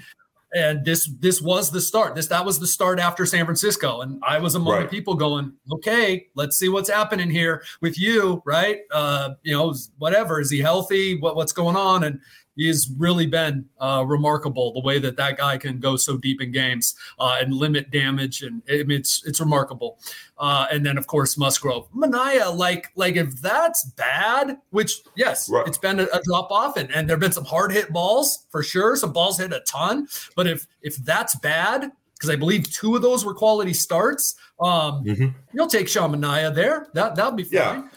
and 0.53 0.85
this 0.85 1.11
this 1.19 1.41
was 1.41 1.71
the 1.71 1.81
start. 1.81 2.15
This 2.15 2.27
that 2.29 2.45
was 2.45 2.59
the 2.59 2.67
start 2.67 2.99
after 2.99 3.25
san 3.27 3.45
francisco. 3.45 4.03
And 4.03 4.23
i 4.27 4.39
was 4.39 4.55
among 4.55 4.75
right. 4.75 4.83
the 4.83 4.89
people 4.89 5.15
going 5.15 5.53
okay 5.73 6.27
let's 6.35 6.59
see 6.59 6.69
what's 6.69 6.91
happening 6.91 7.31
here 7.31 7.63
with 7.81 7.99
Yu 7.99 8.43
right? 8.45 8.81
Uh 8.93 9.31
you 9.43 9.53
know 9.53 9.75
whatever. 9.99 10.41
Is 10.41 10.51
he 10.51 10.61
healthy? 10.61 11.19
What, 11.19 11.37
what's 11.37 11.53
going 11.53 11.77
on? 11.77 12.05
And 12.05 12.21
he's 12.57 12.91
really 12.97 13.27
been 13.27 13.65
uh, 13.81 14.05
remarkable 14.07 14.73
the 14.73 14.81
way 14.81 14.99
that 14.99 15.17
that 15.17 15.37
guy 15.37 15.57
can 15.57 15.79
go 15.79 15.97
so 15.97 16.17
deep 16.17 16.41
in 16.41 16.53
games 16.53 16.95
uh, 17.19 17.37
and 17.41 17.55
limit 17.55 17.91
damage 17.91 18.43
and 18.43 18.63
it, 18.67 18.91
it's 18.91 19.23
it's 19.27 19.41
remarkable 19.41 19.99
uh, 20.39 20.67
and 20.71 20.85
then 20.85 20.99
of 20.99 21.07
course 21.07 21.39
musgrove 21.39 21.89
Manaea, 21.93 22.55
like 22.57 22.91
like 22.97 23.17
if 23.17 23.41
that's 23.41 23.85
bad 23.91 24.59
which 24.71 25.01
yes 25.17 25.49
right. 25.49 25.67
it's 25.67 25.79
been 25.79 26.01
a, 26.01 26.05
a 26.13 26.21
drop 26.25 26.51
off 26.51 26.77
and, 26.77 26.91
and 26.93 27.09
there 27.09 27.15
have 27.15 27.21
been 27.21 27.33
some 27.33 27.45
hard 27.45 27.73
hit 27.73 27.93
balls 27.93 28.47
for 28.51 28.63
sure 28.63 28.97
some 28.97 29.13
balls 29.13 29.39
hit 29.39 29.53
a 29.53 29.61
ton 29.61 30.07
but 30.37 30.47
if 30.47 30.67
if 30.83 30.97
that's 30.97 31.35
bad 31.37 31.93
because 32.23 32.31
I 32.31 32.37
believe 32.37 32.71
two 32.71 32.95
of 32.95 33.03
those 33.03 33.25
were 33.25 33.35
quality 33.35 33.75
starts. 33.75 34.37
Um, 34.61 35.03
mm-hmm. 35.05 35.27
You'll 35.53 35.67
take 35.67 35.89
Sean 35.89 36.13
Manaea 36.13 36.55
there. 36.55 36.87
That 36.95 37.17
that'll 37.17 37.33
be 37.33 37.43
fine. 37.43 37.51
Yeah. 37.53 37.89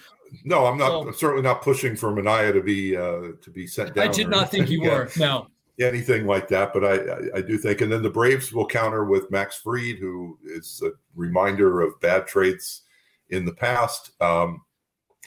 No, 0.43 0.65
I'm 0.65 0.77
not. 0.77 0.89
So, 0.89 1.07
I'm 1.07 1.13
certainly 1.13 1.43
not 1.43 1.61
pushing 1.61 1.95
for 1.95 2.11
Manaea 2.11 2.53
to 2.53 2.61
be 2.61 2.95
uh, 2.95 3.33
to 3.41 3.49
be 3.51 3.67
sent 3.67 3.95
down. 3.95 4.07
I 4.07 4.11
did 4.11 4.29
not 4.29 4.51
think 4.51 4.69
you 4.69 4.81
were. 4.81 5.09
No, 5.17 5.47
anything 5.79 6.25
like 6.25 6.47
that. 6.49 6.73
But 6.73 6.83
I, 6.83 6.95
I, 6.95 7.37
I 7.37 7.41
do 7.41 7.57
think, 7.57 7.81
and 7.81 7.91
then 7.91 8.01
the 8.01 8.09
Braves 8.09 8.53
will 8.53 8.67
counter 8.67 9.05
with 9.05 9.31
Max 9.31 9.57
Fried, 9.57 9.97
who 9.97 10.37
is 10.43 10.81
a 10.85 10.91
reminder 11.15 11.81
of 11.81 11.99
bad 12.01 12.27
traits 12.27 12.83
in 13.29 13.45
the 13.45 13.53
past. 13.53 14.11
Um, 14.21 14.61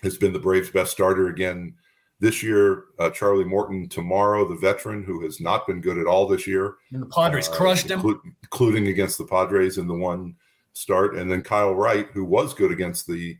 has 0.02 0.16
been 0.16 0.32
the 0.32 0.38
Braves' 0.38 0.70
best 0.70 0.92
starter 0.92 1.28
again 1.28 1.74
this 2.20 2.42
year. 2.42 2.84
Uh, 2.98 3.10
Charlie 3.10 3.44
Morton 3.44 3.88
tomorrow, 3.88 4.48
the 4.48 4.56
veteran 4.56 5.02
who 5.04 5.22
has 5.24 5.40
not 5.40 5.66
been 5.66 5.80
good 5.80 5.98
at 5.98 6.06
all 6.06 6.26
this 6.26 6.46
year. 6.46 6.76
And 6.92 7.02
the 7.02 7.06
Padres 7.06 7.48
uh, 7.48 7.52
crushed 7.52 7.90
him, 7.90 8.02
including 8.42 8.88
against 8.88 9.18
the 9.18 9.26
Padres 9.26 9.78
in 9.78 9.86
the 9.86 9.94
one 9.94 10.36
start, 10.72 11.16
and 11.16 11.30
then 11.30 11.42
Kyle 11.42 11.74
Wright, 11.74 12.08
who 12.12 12.24
was 12.24 12.54
good 12.54 12.70
against 12.70 13.06
the 13.06 13.36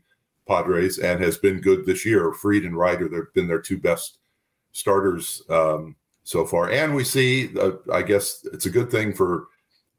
Padres 0.49 0.97
and 0.97 1.21
has 1.21 1.37
been 1.37 1.61
good 1.61 1.85
this 1.85 2.05
year. 2.05 2.33
Fried 2.33 2.63
and 2.63 2.75
Ryder, 2.75 3.07
they've 3.07 3.33
been 3.35 3.47
their 3.47 3.61
two 3.61 3.77
best 3.77 4.17
starters 4.71 5.43
um, 5.49 5.95
so 6.23 6.45
far. 6.45 6.71
And 6.71 6.95
we 6.95 7.03
see, 7.03 7.55
uh, 7.57 7.73
I 7.93 8.01
guess 8.01 8.45
it's 8.51 8.65
a 8.65 8.71
good 8.71 8.89
thing 8.89 9.13
for 9.13 9.45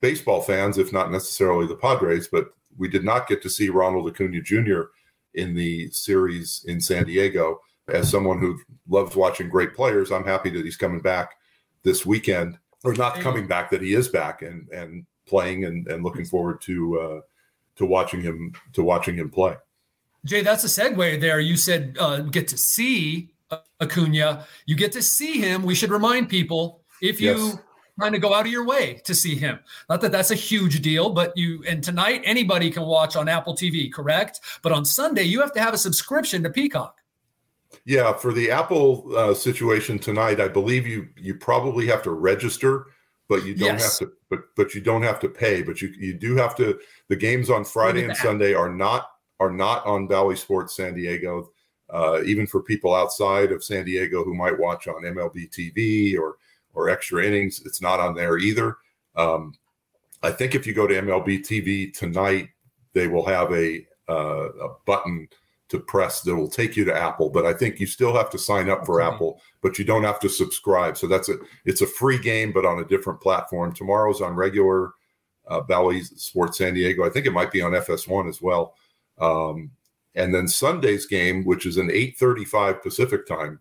baseball 0.01 0.43
fans, 0.43 0.77
if 0.77 0.93
not 0.93 1.13
necessarily 1.13 1.67
the 1.67 1.77
Padres, 1.77 2.29
but 2.29 2.53
we 2.77 2.89
did 2.89 3.05
not 3.05 3.29
get 3.29 3.43
to 3.43 3.51
see 3.51 3.69
Ronald 3.69 4.09
Acuna 4.09 4.41
Jr. 4.41 4.83
in 5.35 5.55
the 5.55 5.91
series 5.91 6.65
in 6.67 6.81
San 6.81 7.05
Diego. 7.05 7.61
As 7.89 8.09
someone 8.09 8.39
who 8.39 8.59
loves 8.89 9.17
watching 9.17 9.49
great 9.49 9.75
players, 9.75 10.13
I'm 10.13 10.25
happy 10.25 10.51
that 10.51 10.65
he's 10.65 10.77
coming 10.77 11.01
back 11.01 11.33
this 11.83 12.07
weekend, 12.07 12.59
or 12.85 12.95
not 12.95 13.17
coming 13.17 13.49
back, 13.49 13.71
that 13.71 13.83
he 13.83 13.95
is 13.95 14.07
back 14.09 14.43
and 14.43 14.69
and 14.69 15.05
playing, 15.27 15.65
and, 15.65 15.89
and 15.89 16.05
looking 16.05 16.25
forward 16.25 16.61
to 16.63 17.01
uh, 17.01 17.21
to 17.77 17.87
watching 17.87 18.21
him 18.21 18.53
to 18.75 18.85
watching 18.85 19.17
him 19.17 19.29
play. 19.29 19.57
Jay, 20.25 20.43
that's 20.43 20.65
a 20.65 20.67
segue 20.67 21.21
there. 21.21 21.41
You 21.41 21.57
said 21.57 21.97
uh, 21.99 22.21
get 22.21 22.49
to 22.49 22.59
see 22.59 23.31
Acuna. 23.81 24.47
You 24.67 24.77
get 24.77 24.93
to 24.93 25.03
see 25.03 25.41
him. 25.41 25.63
We 25.63 25.75
should 25.75 25.91
remind 25.91 26.29
people 26.29 26.83
if 27.01 27.21
you 27.21 27.35
yes. 27.37 27.59
kind 27.99 28.15
of 28.15 28.21
go 28.21 28.35
out 28.35 28.47
of 28.47 28.53
your 28.53 28.67
way 28.67 29.01
to 29.05 29.15
see 29.15 29.35
him. 29.35 29.59
Not 29.89 30.01
that 30.03 30.13
that's 30.13 30.31
a 30.31 30.35
huge 30.35 30.83
deal, 30.83 31.11
but 31.11 31.37
you 31.37 31.65
and 31.67 31.83
tonight 31.83 32.23
anybody 32.25 32.71
can 32.71 32.83
watch 32.83 33.17
on 33.17 33.29
Apple 33.29 33.55
TV, 33.55 33.93
correct? 33.93 34.41
But 34.63 34.73
on 34.73 34.85
Sunday 34.85 35.23
you 35.23 35.41
have 35.41 35.53
to 35.55 35.61
have 35.61 35.75
a 35.75 35.79
subscription 35.79 36.43
to 36.43 36.51
Peacock. 36.51 36.97
Yeah, 37.85 38.13
for 38.13 38.33
the 38.33 38.51
Apple 38.51 39.17
uh, 39.17 39.33
situation 39.33 39.99
tonight, 39.99 40.41
I 40.41 40.49
believe 40.49 40.87
you 40.87 41.09
you 41.17 41.35
probably 41.35 41.87
have 41.87 42.03
to 42.03 42.11
register, 42.11 42.87
but 43.29 43.45
you 43.45 43.55
don't 43.55 43.79
yes. 43.79 43.99
have 43.99 44.09
to. 44.09 44.15
But 44.29 44.41
but 44.57 44.75
you 44.75 44.81
don't 44.81 45.03
have 45.03 45.19
to 45.21 45.29
pay. 45.29 45.63
But 45.63 45.81
you 45.81 45.89
you 45.99 46.15
do 46.15 46.37
have 46.37 46.55
to. 46.57 46.79
The 47.09 47.17
games 47.17 47.49
on 47.49 47.65
Friday 47.65 48.05
and 48.05 48.17
Sunday 48.17 48.55
are 48.55 48.71
not 48.71 49.09
are 49.41 49.51
not 49.51 49.85
on 49.87 50.07
Bally 50.07 50.37
Sports 50.37 50.77
San 50.77 50.95
Diego. 50.95 51.51
Uh, 51.93 52.21
even 52.25 52.47
for 52.47 52.63
people 52.63 52.95
outside 52.95 53.51
of 53.51 53.65
San 53.65 53.85
Diego 53.85 54.23
who 54.23 54.35
might 54.35 54.57
watch 54.57 54.87
on 54.87 55.03
MLB 55.03 55.51
TV 55.51 56.17
or 56.17 56.37
or 56.73 56.89
extra 56.89 57.25
innings, 57.25 57.63
it's 57.67 57.83
not 57.83 57.99
on 57.99 58.15
there 58.15 58.39
either. 58.39 58.77
Um, 59.17 59.55
I 60.23 60.31
think 60.31 60.55
if 60.55 60.69
you 60.69 60.75
go 60.75 60.87
to 60.87 61.03
MLB 61.03 61.41
TV 61.41 61.93
tonight, 61.93 62.51
they 62.93 63.09
will 63.09 63.27
have 63.27 63.53
a 63.53 63.85
uh, 64.09 64.51
a 64.53 64.69
button 64.87 65.29
to 65.71 65.79
press 65.79 66.21
that 66.23 66.35
will 66.35 66.49
take 66.49 66.77
you 66.77 66.85
to 66.85 66.95
Apple. 66.95 67.31
But 67.31 67.47
I 67.47 67.55
think 67.55 67.81
you 67.81 67.87
still 67.87 68.15
have 68.15 68.29
to 68.31 68.39
sign 68.39 68.69
up 68.69 68.85
for 68.85 69.01
okay. 69.01 69.15
Apple, 69.15 69.41
but 69.63 69.79
you 69.79 69.85
don't 69.85 70.05
have 70.05 70.21
to 70.21 70.29
subscribe. 70.29 70.97
So 70.97 71.07
that's 71.07 71.29
a 71.29 71.37
it's 71.65 71.81
a 71.81 71.87
free 71.87 72.19
game, 72.19 72.53
but 72.53 72.67
on 72.67 72.81
a 72.81 72.85
different 72.85 73.21
platform. 73.21 73.73
Tomorrow's 73.73 74.21
on 74.21 74.35
regular 74.35 74.93
uh, 75.49 75.61
Bally 75.61 76.03
Sports 76.03 76.59
San 76.59 76.75
Diego. 76.75 77.05
I 77.05 77.11
think 77.11 77.27
it 77.27 77.33
might 77.33 77.51
be 77.51 77.63
on 77.63 77.73
FS1 77.73 78.29
as 78.29 78.41
well. 78.41 78.75
Um, 79.21 79.71
and 80.15 80.35
then 80.35 80.49
Sunday's 80.49 81.07
game, 81.07 81.45
which 81.45 81.67
is 81.67 81.77
an 81.77 81.91
8:35 81.91 82.83
Pacific 82.83 83.27
time 83.27 83.61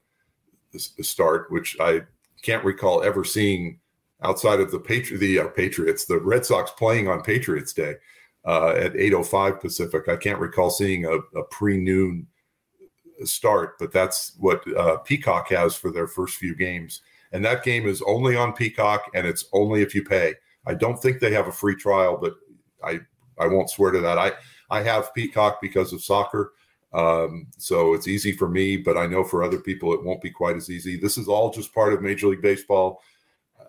start, 0.78 1.51
which 1.51 1.78
I 1.80 2.01
can't 2.42 2.63
recall 2.63 3.04
ever 3.04 3.24
seeing 3.24 3.80
outside 4.22 4.60
of 4.60 4.72
the 4.72 4.80
Patri- 4.80 5.18
the 5.18 5.39
uh, 5.39 5.48
Patriots, 5.50 6.06
the 6.06 6.20
Red 6.20 6.46
Sox 6.46 6.72
playing 6.72 7.08
on 7.08 7.22
Patriots 7.22 7.74
Day 7.74 7.96
uh, 8.46 8.70
at 8.70 8.94
8:05 8.94 9.62
Pacific. 9.62 10.08
I 10.08 10.16
can't 10.16 10.39
recall 10.39 10.70
seeing 10.70 11.06
a, 11.06 11.18
a 11.38 11.44
pre-noon 11.51 12.28
start, 13.24 13.78
but 13.80 13.92
that's 13.92 14.34
what 14.39 14.63
uh, 14.75 14.98
Peacock 14.98 15.50
has 15.50 15.75
for 15.75 15.92
their 15.92 16.08
first 16.08 16.38
few 16.38 16.56
games, 16.56 17.01
and 17.32 17.44
that 17.46 17.63
game 17.63 17.88
is 17.88 18.01
only 18.08 18.36
on 18.36 18.54
Peacock, 18.54 19.10
and 19.13 19.28
it's 19.28 19.46
only 19.54 19.82
if 19.82 19.94
you 19.94 20.04
pay. 20.04 20.36
I 20.66 20.74
don't 20.74 21.01
think 21.01 21.20
they 21.20 21.32
have 21.34 21.48
a 21.48 21.51
free 21.51 21.75
trial, 21.75 22.18
but 22.18 22.36
I 22.84 23.00
I 23.39 23.48
won't 23.48 23.70
swear 23.70 23.92
to 23.92 24.00
that. 24.01 24.18
I 24.18 24.34
I 24.70 24.82
have 24.84 25.14
Peacock 25.14 25.60
because 25.62 25.94
of 25.94 26.04
soccer. 26.04 26.54
Um, 26.94 27.48
so 27.58 27.94
it's 27.94 28.08
easy 28.08 28.32
for 28.32 28.50
me, 28.50 28.78
but 28.78 28.98
I 28.98 29.06
know 29.06 29.24
for 29.24 29.44
other 29.44 29.60
people 29.60 29.94
it 29.94 30.04
won't 30.04 30.22
be 30.22 30.32
quite 30.32 30.56
as 30.56 30.70
easy. 30.70 30.98
This 30.98 31.18
is 31.18 31.28
all 31.28 31.52
just 31.52 31.74
part 31.74 31.94
of 31.94 32.02
Major 32.02 32.28
League 32.28 32.42
Baseball. 32.42 33.02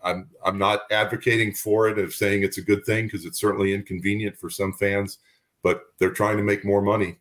I'm 0.02 0.28
I'm 0.44 0.58
not 0.58 0.82
advocating 0.90 1.52
for 1.52 1.88
it 1.88 1.98
of 1.98 2.14
saying 2.14 2.42
it's 2.42 2.58
a 2.58 2.62
good 2.62 2.84
thing 2.86 3.06
because 3.06 3.24
it's 3.26 3.40
certainly 3.40 3.74
inconvenient 3.74 4.38
for 4.38 4.48
some 4.48 4.72
fans, 4.72 5.18
but 5.62 5.82
they're 5.98 6.10
trying 6.10 6.38
to 6.38 6.42
make 6.42 6.64
more 6.64 6.80
money, 6.80 7.18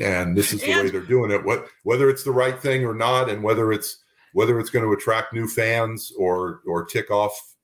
and 0.00 0.36
this 0.36 0.52
is 0.52 0.60
the 0.60 0.70
and- 0.70 0.84
way 0.84 0.90
they're 0.90 1.00
doing 1.00 1.32
it. 1.32 1.44
What 1.44 1.66
whether 1.82 2.08
it's 2.08 2.22
the 2.22 2.30
right 2.30 2.58
thing 2.60 2.84
or 2.84 2.94
not, 2.94 3.28
and 3.28 3.42
whether 3.42 3.72
it's 3.72 3.98
whether 4.34 4.60
it's 4.60 4.70
going 4.70 4.84
to 4.84 4.92
attract 4.92 5.32
new 5.32 5.48
fans 5.48 6.12
or 6.16 6.60
or 6.66 6.84
tick 6.84 7.10
off 7.10 7.56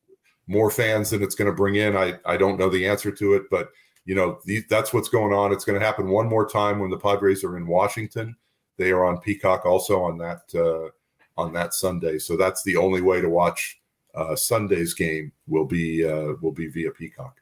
more 0.48 0.70
fans 0.70 1.10
than 1.10 1.22
it's 1.22 1.34
going 1.34 1.50
to 1.50 1.56
bring 1.56 1.76
in, 1.76 1.96
I 1.96 2.18
I 2.24 2.36
don't 2.36 2.58
know 2.58 2.68
the 2.70 2.88
answer 2.88 3.12
to 3.12 3.34
it, 3.34 3.44
but 3.50 3.70
you 4.08 4.14
know, 4.14 4.38
the, 4.46 4.64
that's 4.70 4.94
what's 4.94 5.10
going 5.10 5.34
on. 5.34 5.52
It's 5.52 5.66
going 5.66 5.78
to 5.78 5.84
happen 5.84 6.08
one 6.08 6.26
more 6.26 6.48
time 6.48 6.78
when 6.78 6.88
the 6.88 6.96
Padres 6.96 7.44
are 7.44 7.58
in 7.58 7.66
Washington. 7.66 8.34
They 8.78 8.90
are 8.90 9.04
on 9.04 9.18
Peacock 9.18 9.66
also 9.66 10.00
on 10.00 10.16
that 10.16 10.40
uh, 10.54 10.88
on 11.38 11.52
that 11.52 11.74
Sunday. 11.74 12.18
So 12.18 12.34
that's 12.34 12.62
the 12.62 12.76
only 12.76 13.02
way 13.02 13.20
to 13.20 13.28
watch 13.28 13.78
uh, 14.14 14.34
Sunday's 14.34 14.94
game 14.94 15.30
will 15.46 15.66
be 15.66 16.06
uh, 16.06 16.32
will 16.40 16.52
be 16.52 16.68
via 16.68 16.90
Peacock. 16.90 17.36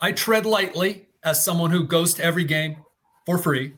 I 0.00 0.12
tread 0.12 0.46
lightly 0.46 1.08
as 1.24 1.44
someone 1.44 1.72
who 1.72 1.82
goes 1.82 2.14
to 2.14 2.24
every 2.24 2.44
game 2.44 2.76
for 3.24 3.36
free. 3.36 3.74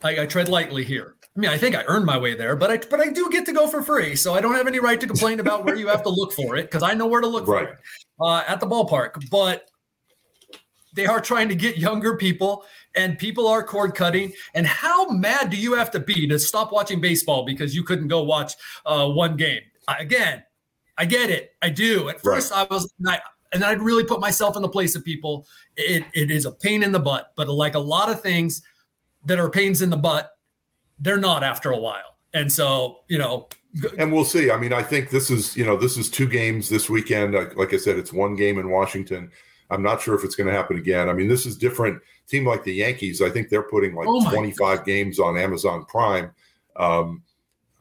I, 0.00 0.20
I 0.20 0.26
tread 0.26 0.48
lightly 0.48 0.84
here. 0.84 1.16
I 1.36 1.40
mean, 1.40 1.50
I 1.50 1.58
think 1.58 1.74
I 1.74 1.82
earned 1.88 2.06
my 2.06 2.18
way 2.18 2.36
there, 2.36 2.54
but 2.54 2.70
I 2.70 2.76
but 2.76 3.00
I 3.00 3.08
do 3.10 3.28
get 3.30 3.46
to 3.46 3.52
go 3.52 3.66
for 3.66 3.82
free, 3.82 4.14
so 4.14 4.32
I 4.32 4.40
don't 4.40 4.54
have 4.54 4.68
any 4.68 4.78
right 4.78 5.00
to 5.00 5.08
complain 5.08 5.40
about 5.40 5.64
where 5.64 5.74
you 5.74 5.88
have 5.88 6.04
to 6.04 6.10
look 6.10 6.34
for 6.34 6.54
it 6.54 6.70
because 6.70 6.84
I 6.84 6.94
know 6.94 7.08
where 7.08 7.20
to 7.20 7.26
look 7.26 7.48
right. 7.48 7.66
for 7.66 7.72
it 7.72 7.78
uh, 8.20 8.44
at 8.46 8.60
the 8.60 8.66
ballpark. 8.68 9.28
But 9.28 9.68
they 10.94 11.06
are 11.06 11.20
trying 11.20 11.48
to 11.48 11.54
get 11.54 11.76
younger 11.76 12.16
people, 12.16 12.64
and 12.94 13.18
people 13.18 13.46
are 13.46 13.62
cord 13.62 13.94
cutting. 13.94 14.32
And 14.54 14.66
how 14.66 15.08
mad 15.10 15.50
do 15.50 15.56
you 15.56 15.74
have 15.74 15.90
to 15.92 16.00
be 16.00 16.26
to 16.28 16.38
stop 16.38 16.72
watching 16.72 17.00
baseball 17.00 17.44
because 17.44 17.74
you 17.74 17.82
couldn't 17.82 18.08
go 18.08 18.22
watch 18.22 18.54
uh, 18.86 19.08
one 19.08 19.36
game? 19.36 19.60
I, 19.86 19.98
again, 19.98 20.42
I 20.96 21.04
get 21.04 21.30
it. 21.30 21.52
I 21.62 21.70
do. 21.70 22.08
At 22.08 22.20
first, 22.20 22.52
right. 22.52 22.66
I 22.70 22.74
was, 22.74 22.92
I, 23.06 23.20
and 23.52 23.64
I'd 23.64 23.82
really 23.82 24.04
put 24.04 24.20
myself 24.20 24.56
in 24.56 24.62
the 24.62 24.68
place 24.68 24.94
of 24.94 25.04
people. 25.04 25.46
It, 25.76 26.04
it 26.14 26.30
is 26.30 26.46
a 26.46 26.52
pain 26.52 26.82
in 26.82 26.92
the 26.92 27.00
butt, 27.00 27.32
but 27.36 27.48
like 27.48 27.74
a 27.74 27.80
lot 27.80 28.08
of 28.08 28.20
things 28.20 28.62
that 29.26 29.38
are 29.38 29.50
pains 29.50 29.82
in 29.82 29.90
the 29.90 29.96
butt, 29.96 30.30
they're 30.98 31.18
not 31.18 31.42
after 31.42 31.70
a 31.70 31.78
while. 31.78 32.18
And 32.32 32.50
so, 32.50 33.00
you 33.08 33.18
know, 33.18 33.48
and 33.98 34.12
we'll 34.12 34.24
see. 34.24 34.50
I 34.50 34.56
mean, 34.56 34.72
I 34.72 34.82
think 34.82 35.10
this 35.10 35.30
is 35.30 35.56
you 35.56 35.64
know 35.64 35.76
this 35.76 35.96
is 35.96 36.08
two 36.08 36.28
games 36.28 36.68
this 36.68 36.88
weekend. 36.88 37.34
Like, 37.34 37.56
like 37.56 37.74
I 37.74 37.76
said, 37.76 37.98
it's 37.98 38.12
one 38.12 38.36
game 38.36 38.58
in 38.58 38.70
Washington. 38.70 39.30
I'm 39.70 39.82
not 39.82 40.00
sure 40.00 40.14
if 40.14 40.24
it's 40.24 40.36
going 40.36 40.46
to 40.46 40.52
happen 40.52 40.76
again. 40.76 41.08
I 41.08 41.12
mean, 41.12 41.28
this 41.28 41.46
is 41.46 41.56
different. 41.56 42.00
Team 42.26 42.46
like 42.46 42.64
the 42.64 42.72
Yankees, 42.72 43.20
I 43.20 43.30
think 43.30 43.48
they're 43.48 43.62
putting 43.62 43.94
like 43.94 44.06
oh 44.08 44.30
25 44.30 44.56
God. 44.58 44.86
games 44.86 45.18
on 45.18 45.36
Amazon 45.36 45.84
Prime. 45.86 46.30
Um, 46.76 47.22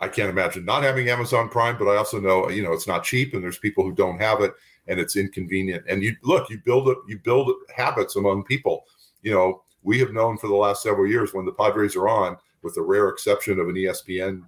I 0.02 0.08
can't 0.10 0.30
imagine 0.30 0.66
not 0.66 0.84
having 0.84 1.10
Amazon 1.10 1.48
Prime, 1.48 1.78
but 1.78 1.88
I 1.88 1.96
also 1.96 2.20
know 2.20 2.50
you 2.50 2.62
know 2.62 2.74
it's 2.74 2.88
not 2.88 3.06
cheap, 3.06 3.34
and 3.34 3.42
there's 3.42 3.58
people 3.58 3.86
who 3.86 3.94
don't 3.94 4.20
have 4.20 4.42
it, 4.42 4.54
and 4.88 5.00
it's 5.00 5.16
inconvenient. 5.16 5.86
And 5.88 6.04
you 6.04 6.16
look, 6.24 6.50
you 6.50 6.60
build 6.66 6.90
up, 6.90 7.04
you 7.08 7.20
build 7.20 7.52
habits 7.74 8.18
among 8.18 8.44
people. 8.44 8.84
You 9.22 9.32
know, 9.32 9.64
we 9.82 10.00
have 10.00 10.12
known 10.12 10.38
for 10.38 10.48
the 10.48 10.56
last 10.56 10.84
several 10.84 11.08
years 11.08 11.34
when 11.34 11.46
the 11.46 11.54
Padres 11.54 11.96
are 11.96 12.10
on, 12.10 12.36
with 12.64 12.76
the 12.76 12.82
rare 12.82 13.08
exception 13.08 13.60
of 13.60 13.70
an 13.70 13.76
ESPN 13.76 14.44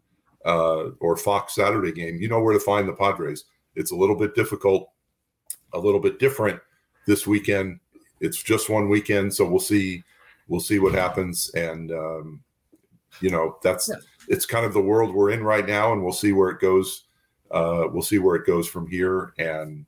uh, 0.45 0.89
or 0.99 1.15
Fox 1.15 1.55
Saturday 1.55 1.91
game, 1.91 2.17
you 2.17 2.27
know 2.27 2.41
where 2.41 2.53
to 2.53 2.59
find 2.59 2.87
the 2.87 2.93
Padres. 2.93 3.45
It's 3.75 3.91
a 3.91 3.95
little 3.95 4.15
bit 4.15 4.35
difficult, 4.35 4.89
a 5.73 5.79
little 5.79 5.99
bit 6.01 6.19
different 6.19 6.59
this 7.05 7.25
weekend. 7.25 7.79
It's 8.19 8.41
just 8.41 8.69
one 8.69 8.89
weekend, 8.89 9.33
so 9.33 9.47
we'll 9.47 9.59
see. 9.59 10.03
We'll 10.47 10.59
see 10.59 10.79
what 10.79 10.93
happens, 10.93 11.49
and 11.55 11.91
um, 11.91 12.43
you 13.19 13.29
know 13.29 13.57
that's 13.63 13.89
yeah. 13.89 13.95
it's 14.27 14.45
kind 14.45 14.65
of 14.65 14.73
the 14.73 14.81
world 14.81 15.13
we're 15.13 15.31
in 15.31 15.43
right 15.43 15.65
now, 15.65 15.91
and 15.91 16.03
we'll 16.03 16.13
see 16.13 16.33
where 16.33 16.49
it 16.49 16.59
goes. 16.59 17.05
Uh, 17.51 17.85
we'll 17.91 18.03
see 18.03 18.19
where 18.19 18.35
it 18.35 18.45
goes 18.45 18.67
from 18.67 18.87
here, 18.87 19.33
and 19.37 19.85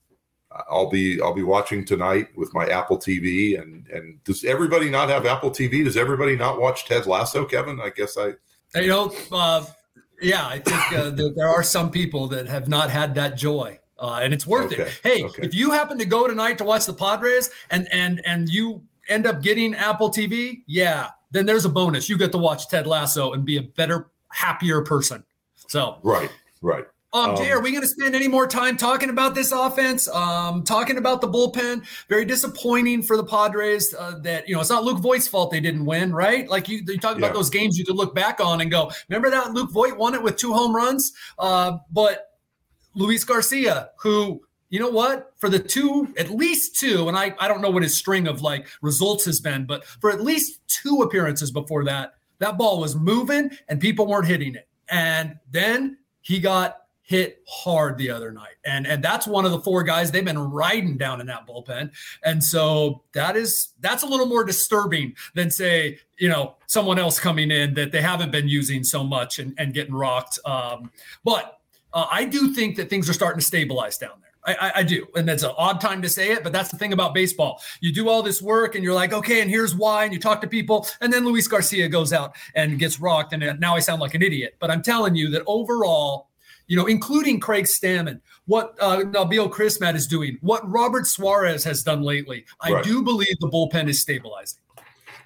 I'll 0.69 0.89
be 0.89 1.21
I'll 1.21 1.33
be 1.33 1.43
watching 1.43 1.86
tonight 1.86 2.29
with 2.36 2.53
my 2.53 2.65
Apple 2.67 2.97
TV. 2.97 3.62
And 3.62 3.88
and 3.88 4.24
does 4.24 4.43
everybody 4.43 4.89
not 4.89 5.09
have 5.09 5.25
Apple 5.25 5.51
TV? 5.51 5.83
Does 5.83 5.97
everybody 5.97 6.36
not 6.36 6.59
watch 6.59 6.86
Ted 6.86 7.05
Lasso, 7.05 7.45
Kevin? 7.45 7.79
I 7.79 7.89
guess 7.89 8.17
I. 8.17 8.33
You 8.75 8.88
know, 8.88 9.13
uh, 9.31 9.65
yeah, 10.21 10.45
I 10.45 10.59
think 10.59 10.93
uh, 10.93 11.09
there, 11.12 11.29
there 11.36 11.47
are 11.47 11.63
some 11.63 11.89
people 11.89 12.27
that 12.27 12.47
have 12.47 12.67
not 12.67 12.89
had 12.89 13.15
that 13.15 13.38
joy. 13.38 13.79
Uh, 14.00 14.20
and 14.22 14.34
it's 14.34 14.46
worth 14.46 14.72
okay. 14.72 14.84
it. 14.84 15.00
Hey, 15.04 15.24
okay. 15.24 15.44
if 15.44 15.56
you 15.56 15.72
happen 15.72 15.98
to 15.98 16.06
go 16.06 16.27
tonight 16.27 16.58
to 16.60 16.63
watch 16.63 16.86
the 16.86 16.94
Padres 16.94 17.50
and 17.72 17.88
and 17.92 18.22
and 18.25 18.50
you 18.50 18.84
end 19.10 19.25
up 19.25 19.42
getting 19.42 19.74
Apple 19.75 20.10
TV, 20.10 20.63
yeah, 20.68 21.10
then 21.32 21.46
there's 21.46 21.66
a 21.66 21.70
bonus. 21.70 22.10
You 22.10 22.18
get 22.18 22.32
to 22.34 22.38
watch 22.38 22.70
Ted 22.70 22.88
Lasso 22.88 23.34
and 23.34 23.46
be 23.46 23.58
a 23.58 23.63
better, 23.63 24.12
happier 24.30 24.82
person. 24.82 25.24
So 25.56 25.98
right, 26.04 26.30
right. 26.62 26.86
Um, 27.13 27.36
Jay, 27.38 27.50
are 27.51 27.62
we 27.62 27.72
going 27.72 27.82
to 27.82 27.88
spend 27.88 28.16
any 28.16 28.27
more 28.27 28.46
time 28.46 28.75
talking 28.75 29.10
about 29.10 29.34
this 29.34 29.51
offense? 29.51 30.08
Um, 30.10 30.63
talking 30.63 30.98
about 30.98 31.22
the 31.22 31.27
bullpen? 31.27 31.86
Very 32.10 32.25
disappointing 32.25 33.01
for 33.01 33.16
the 33.16 33.24
Padres 33.24 33.96
uh, 33.98 34.20
that 34.20 34.48
you 34.48 34.54
know 34.54 34.62
it's 34.62 34.70
not 34.70 34.84
Luke 34.84 35.00
Voit's 35.00 35.27
fault 35.27 35.50
they 35.50 35.62
didn't 35.62 35.86
win, 35.86 36.13
right? 36.13 36.48
Like 36.50 36.68
you, 36.68 36.82
you 36.86 37.00
talk 37.00 37.18
about 37.18 37.27
yeah. 37.27 37.34
those 37.34 37.50
games 37.50 37.77
you 37.77 37.86
could 37.86 37.96
look 37.96 38.13
back 38.13 38.39
on 38.39 38.62
and 38.62 38.70
go, 38.70 38.92
remember 39.10 39.30
that 39.30 39.54
Luke 39.54 39.72
Voit 39.72 39.98
won 39.98 40.13
it 40.13 40.22
with 40.22 40.36
two 40.36 40.54
home 40.54 40.75
runs, 40.75 41.13
uh, 41.39 41.77
but 41.92 42.37
Luis 42.98 43.24
Garcia, 43.24 43.92
who 44.00 44.42
you 44.70 44.80
know 44.82 44.89
what? 44.89 45.34
For 45.38 45.48
the 45.48 45.60
two, 45.60 46.13
at 46.18 46.30
least 46.30 46.77
two, 46.77 47.08
and 47.08 47.18
I, 47.18 47.34
I 47.39 47.48
don't 47.48 47.62
know 47.62 47.70
what 47.70 47.84
his 47.84 47.96
string 47.96 48.27
of 48.27 48.42
like 48.42 48.68
results 48.82 49.24
has 49.25 49.39
been, 49.39 49.66
but 49.66 49.86
for 49.86 50.12
at 50.12 50.22
least 50.22 50.60
two 50.68 51.04
appearances 51.04 51.51
before 51.51 51.86
that, 51.86 52.16
that 52.39 52.58
ball 52.58 52.80
was 52.80 52.96
moving 52.96 53.51
and 53.70 53.80
people 53.80 54.08
weren't 54.08 54.27
hitting 54.27 54.56
it. 54.56 54.68
And 54.89 55.39
then 55.50 55.98
he 56.22 56.39
got 56.39 56.82
hit 57.01 57.42
hard 57.48 57.98
the 57.98 58.10
other 58.10 58.34
night. 58.34 58.56
And 58.66 58.86
and 58.86 59.01
that's 59.01 59.25
one 59.25 59.46
of 59.46 59.51
the 59.51 59.62
four 59.62 59.84
guys 59.84 60.12
they've 60.12 60.25
been 60.25 60.38
riding 60.38 60.98
down 60.98 61.22
in 61.22 61.27
that 61.27 61.48
bullpen. 61.48 61.92
And 62.25 62.44
so 62.44 63.04
that 63.13 63.38
is 63.38 63.74
that's 63.80 64.04
a 64.04 64.06
little 64.06 64.25
more 64.25 64.44
disturbing 64.44 65.16
than 65.34 65.50
say, 65.50 66.00
you 66.18 66.27
know, 66.27 66.58
someone 66.68 67.00
else 67.00 67.18
coming 67.18 67.51
in 67.51 67.74
that 67.75 67.94
they 67.94 68.01
haven't 68.01 68.32
been 68.32 68.50
using 68.50 68.84
so 68.84 69.06
much 69.06 69.39
and, 69.39 69.54
and 69.58 69.74
getting 69.74 69.96
rocked. 69.96 70.38
Um, 70.44 70.92
but 71.24 71.58
uh, 71.93 72.08
I 72.12 72.26
do 72.26 72.54
think 72.54 72.76
that 72.78 72.89
things 72.89 73.10
are 73.10 73.13
starting 73.13 73.39
to 73.39 73.45
stabilize 73.45 73.97
down 73.97 74.12
there. 74.21 74.28
I, 74.47 74.71
I, 74.76 74.84
do. 74.84 75.06
And 75.15 75.28
that's 75.28 75.43
an 75.43 75.52
odd 75.58 75.82
time 75.82 76.02
to 76.02 76.08
say 76.10 76.32
it, 76.32 76.41
but 76.41 76.54
that's 76.54 76.69
the 76.69 76.78
thing 76.78 76.93
about 76.93 77.13
baseball. 77.13 77.62
You 77.82 77.91
do 77.91 78.08
all 78.08 78.23
this 78.23 78.41
work 78.41 78.76
and 78.76 78.84
you're 78.84 78.93
like, 78.93 79.12
okay, 79.12 79.41
and 79.41 79.50
here's 79.50 79.76
why. 79.76 80.06
And 80.06 80.13
you 80.13 80.19
talk 80.19 80.39
to 80.39 80.47
people. 80.47 80.88
And 81.02 81.12
then 81.12 81.26
Luis 81.26 81.50
Garcia 81.50 81.89
goes 81.89 82.13
out 82.13 82.34
and 82.56 82.80
gets 82.80 82.97
rocked. 83.00 83.34
And 83.34 83.60
now 83.60 83.76
I 83.76 83.80
sound 83.80 84.00
like 84.00 84.13
an 84.13 84.21
idiot. 84.21 84.56
But 84.60 84.71
I'm 84.71 84.82
telling 84.82 85.15
you 85.15 85.30
that 85.32 85.43
overall, 85.47 86.30
you 86.67 86.78
know, 86.78 86.86
including 86.86 87.41
Craig 87.41 87.65
Stammen, 87.65 88.21
what 88.45 88.76
uh, 88.80 89.00
Nabil 89.00 89.52
Crismatt 89.52 89.95
is 89.95 90.08
doing, 90.08 90.38
what 90.41 90.69
Robert 90.69 91.08
Suarez 91.08 91.63
has 91.65 91.84
done 91.84 92.02
lately. 92.02 92.45
I 92.62 92.71
right. 92.71 92.84
do 92.84 93.02
believe 93.02 93.38
the 93.39 93.50
bullpen 93.50 93.89
is 93.89 94.00
stabilizing. 94.02 94.60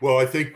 Well, 0.01 0.17
I 0.17 0.25
think 0.25 0.55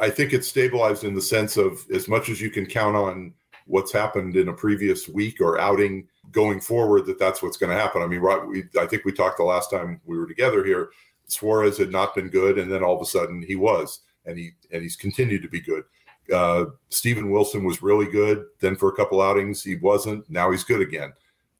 I 0.00 0.08
think 0.08 0.32
it's 0.32 0.48
stabilized 0.48 1.04
in 1.04 1.14
the 1.14 1.20
sense 1.20 1.58
of 1.58 1.84
as 1.92 2.08
much 2.08 2.30
as 2.30 2.40
you 2.40 2.48
can 2.48 2.64
count 2.64 2.96
on 2.96 3.34
what's 3.66 3.92
happened 3.92 4.36
in 4.36 4.48
a 4.48 4.52
previous 4.52 5.08
week 5.08 5.40
or 5.40 5.60
outing 5.60 6.08
going 6.32 6.60
forward 6.60 7.06
that 7.06 7.18
that's 7.18 7.42
what's 7.42 7.56
going 7.56 7.70
to 7.70 7.80
happen. 7.80 8.02
I 8.02 8.06
mean, 8.06 8.20
right? 8.20 8.44
We, 8.46 8.64
I 8.80 8.86
think 8.86 9.04
we 9.04 9.12
talked 9.12 9.38
the 9.38 9.44
last 9.44 9.70
time 9.70 10.00
we 10.04 10.18
were 10.18 10.26
together 10.26 10.64
here. 10.64 10.90
Suarez 11.28 11.76
had 11.76 11.90
not 11.90 12.14
been 12.14 12.28
good, 12.28 12.58
and 12.58 12.70
then 12.70 12.82
all 12.82 12.94
of 12.94 13.02
a 13.02 13.06
sudden 13.06 13.42
he 13.42 13.56
was, 13.56 14.00
and 14.24 14.38
he 14.38 14.52
and 14.70 14.82
he's 14.82 14.96
continued 14.96 15.42
to 15.42 15.48
be 15.48 15.60
good. 15.60 15.84
Uh, 16.32 16.66
Steven 16.88 17.30
Wilson 17.30 17.64
was 17.64 17.82
really 17.82 18.10
good. 18.10 18.44
Then 18.60 18.76
for 18.76 18.88
a 18.88 18.96
couple 18.96 19.20
outings, 19.20 19.62
he 19.62 19.76
wasn't. 19.76 20.28
Now 20.30 20.50
he's 20.50 20.64
good 20.64 20.80
again. 20.80 21.12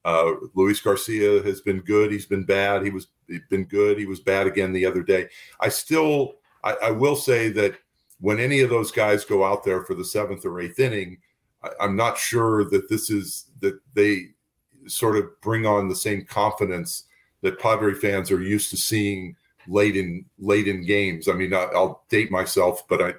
Uh, 0.04 0.34
Luis 0.54 0.80
Garcia 0.80 1.42
has 1.42 1.60
been 1.60 1.80
good. 1.80 2.12
He's 2.12 2.26
been 2.26 2.44
bad. 2.44 2.84
He 2.84 2.90
was 2.90 3.08
been 3.50 3.64
good. 3.64 3.98
He 3.98 4.06
was 4.06 4.20
bad 4.20 4.46
again 4.46 4.72
the 4.72 4.86
other 4.86 5.02
day. 5.02 5.28
I 5.58 5.68
still, 5.68 6.34
I, 6.62 6.76
I 6.84 6.90
will 6.92 7.16
say 7.16 7.48
that 7.50 7.76
when 8.20 8.38
any 8.38 8.60
of 8.60 8.70
those 8.70 8.92
guys 8.92 9.24
go 9.24 9.44
out 9.44 9.64
there 9.64 9.82
for 9.82 9.94
the 9.94 10.04
seventh 10.04 10.44
or 10.44 10.60
eighth 10.60 10.78
inning, 10.78 11.18
I, 11.66 11.85
I'm 11.85 11.96
not 11.96 12.18
sure 12.18 12.64
that 12.64 12.88
this 12.88 13.11
is 13.11 13.46
that 13.61 13.79
they 13.94 14.29
sort 14.87 15.16
of 15.16 15.40
bring 15.40 15.66
on 15.66 15.88
the 15.88 15.96
same 15.96 16.24
confidence 16.24 17.05
that 17.42 17.59
Padre 17.59 17.94
fans 17.94 18.31
are 18.31 18.42
used 18.42 18.70
to 18.70 18.76
seeing 18.76 19.37
late 19.68 19.96
in 19.96 20.24
late 20.38 20.68
in 20.68 20.85
games. 20.85 21.29
I 21.29 21.33
mean, 21.33 21.52
I, 21.52 21.66
will 21.72 22.02
date 22.09 22.31
myself, 22.31 22.87
but 22.88 23.02
I 23.02 23.14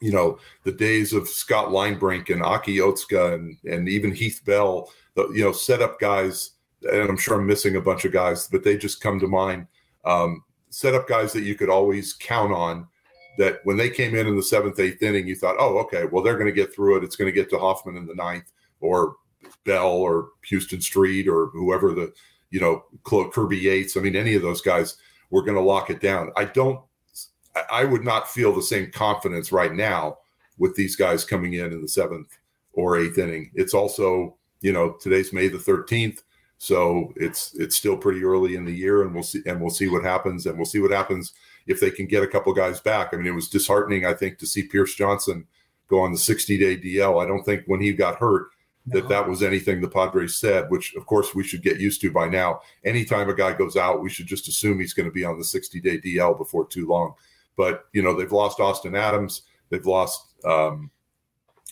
you 0.00 0.12
know, 0.12 0.38
the 0.64 0.72
days 0.72 1.12
of 1.12 1.28
Scott 1.28 1.68
Linebrink 1.68 2.30
and 2.30 2.42
Aki 2.42 2.78
Otsuka 2.78 3.34
and, 3.34 3.56
and 3.64 3.88
even 3.88 4.14
Heath 4.14 4.42
Bell, 4.44 4.90
the, 5.14 5.28
you 5.30 5.42
know, 5.42 5.52
set 5.52 5.80
up 5.80 5.98
guys, 5.98 6.52
and 6.82 7.08
I'm 7.08 7.16
sure 7.16 7.38
I'm 7.38 7.46
missing 7.46 7.76
a 7.76 7.80
bunch 7.80 8.04
of 8.04 8.12
guys, 8.12 8.46
but 8.48 8.62
they 8.62 8.76
just 8.76 9.00
come 9.00 9.18
to 9.20 9.26
mind. 9.26 9.66
Um, 10.04 10.44
set 10.70 10.94
up 10.94 11.08
guys 11.08 11.32
that 11.32 11.44
you 11.44 11.54
could 11.54 11.70
always 11.70 12.12
count 12.12 12.52
on 12.52 12.86
that 13.38 13.60
when 13.64 13.76
they 13.76 13.90
came 13.90 14.14
in 14.14 14.26
in 14.26 14.36
the 14.36 14.42
seventh, 14.42 14.78
eighth 14.80 15.02
inning, 15.02 15.26
you 15.26 15.36
thought, 15.36 15.56
oh, 15.58 15.78
okay, 15.78 16.04
well, 16.04 16.22
they're 16.22 16.38
going 16.38 16.46
to 16.46 16.52
get 16.52 16.74
through 16.74 16.96
it. 16.96 17.04
It's 17.04 17.16
going 17.16 17.32
to 17.32 17.38
get 17.38 17.50
to 17.50 17.58
Hoffman 17.58 17.96
in 17.96 18.06
the 18.06 18.14
ninth 18.14 18.52
or 18.80 19.16
Bell 19.64 19.88
or 19.88 20.28
Huston 20.48 20.80
Street 20.80 21.28
or 21.28 21.46
whoever 21.46 21.92
the, 21.92 22.12
you 22.50 22.60
know, 22.60 22.84
Kirby 23.04 23.58
Yates. 23.58 23.96
I 23.96 24.00
mean, 24.00 24.16
any 24.16 24.34
of 24.34 24.42
those 24.42 24.60
guys 24.60 24.96
were 25.30 25.42
going 25.42 25.56
to 25.56 25.60
lock 25.60 25.90
it 25.90 26.00
down. 26.00 26.30
I 26.36 26.44
don't 26.44 26.80
I 27.70 27.84
would 27.84 28.04
not 28.04 28.28
feel 28.28 28.52
the 28.52 28.62
same 28.62 28.90
confidence 28.90 29.52
right 29.52 29.72
now 29.72 30.18
with 30.58 30.74
these 30.74 30.96
guys 30.96 31.24
coming 31.24 31.54
in 31.54 31.72
in 31.72 31.82
the 31.82 31.88
seventh 31.88 32.38
or 32.72 32.98
eighth 32.98 33.18
inning. 33.18 33.50
It's 33.54 33.74
also, 33.74 34.36
you 34.60 34.72
know, 34.72 34.92
today's 35.00 35.32
May 35.32 35.48
the 35.48 35.58
13th. 35.58 36.22
So 36.58 37.12
it's 37.16 37.54
it's 37.54 37.76
still 37.76 37.98
pretty 37.98 38.24
early 38.24 38.56
in 38.56 38.64
the 38.64 38.72
year, 38.72 39.02
and 39.02 39.12
we'll 39.12 39.22
see 39.22 39.42
and 39.44 39.60
we'll 39.60 39.68
see 39.68 39.88
what 39.88 40.02
happens, 40.02 40.46
and 40.46 40.56
we'll 40.56 40.64
see 40.64 40.78
what 40.78 40.90
happens 40.90 41.34
if 41.66 41.80
they 41.80 41.90
can 41.90 42.06
get 42.06 42.22
a 42.22 42.28
couple 42.28 42.52
guys 42.52 42.80
back. 42.80 43.12
I 43.12 43.16
mean, 43.16 43.26
it 43.26 43.34
was 43.34 43.48
disheartening, 43.48 44.06
I 44.06 44.14
think, 44.14 44.38
to 44.38 44.46
see 44.46 44.64
Pierce 44.64 44.94
Johnson 44.94 45.46
go 45.88 46.00
on 46.00 46.12
the 46.12 46.18
60 46.18 46.58
day 46.58 46.76
DL. 46.76 47.22
I 47.22 47.26
don't 47.26 47.44
think 47.44 47.62
when 47.66 47.80
he 47.80 47.92
got 47.92 48.16
hurt 48.16 48.48
that 48.88 49.04
no. 49.04 49.08
that 49.08 49.28
was 49.28 49.42
anything 49.42 49.80
the 49.80 49.88
Padres 49.88 50.36
said, 50.36 50.70
which 50.70 50.94
of 50.94 51.06
course 51.06 51.34
we 51.34 51.42
should 51.42 51.62
get 51.62 51.80
used 51.80 52.00
to 52.02 52.12
by 52.12 52.28
now. 52.28 52.60
Anytime 52.84 53.28
a 53.28 53.34
guy 53.34 53.52
goes 53.52 53.76
out, 53.76 54.00
we 54.00 54.10
should 54.10 54.26
just 54.26 54.48
assume 54.48 54.78
he's 54.78 54.94
going 54.94 55.08
to 55.08 55.12
be 55.12 55.24
on 55.24 55.38
the 55.38 55.44
60 55.44 55.80
day 55.80 55.98
DL 55.98 56.36
before 56.36 56.66
too 56.66 56.86
long. 56.86 57.14
But 57.56 57.86
you 57.92 58.02
know 58.02 58.14
they've 58.14 58.30
lost 58.30 58.60
Austin 58.60 58.94
Adams, 58.94 59.42
they've 59.70 59.86
lost 59.86 60.34
um, 60.44 60.90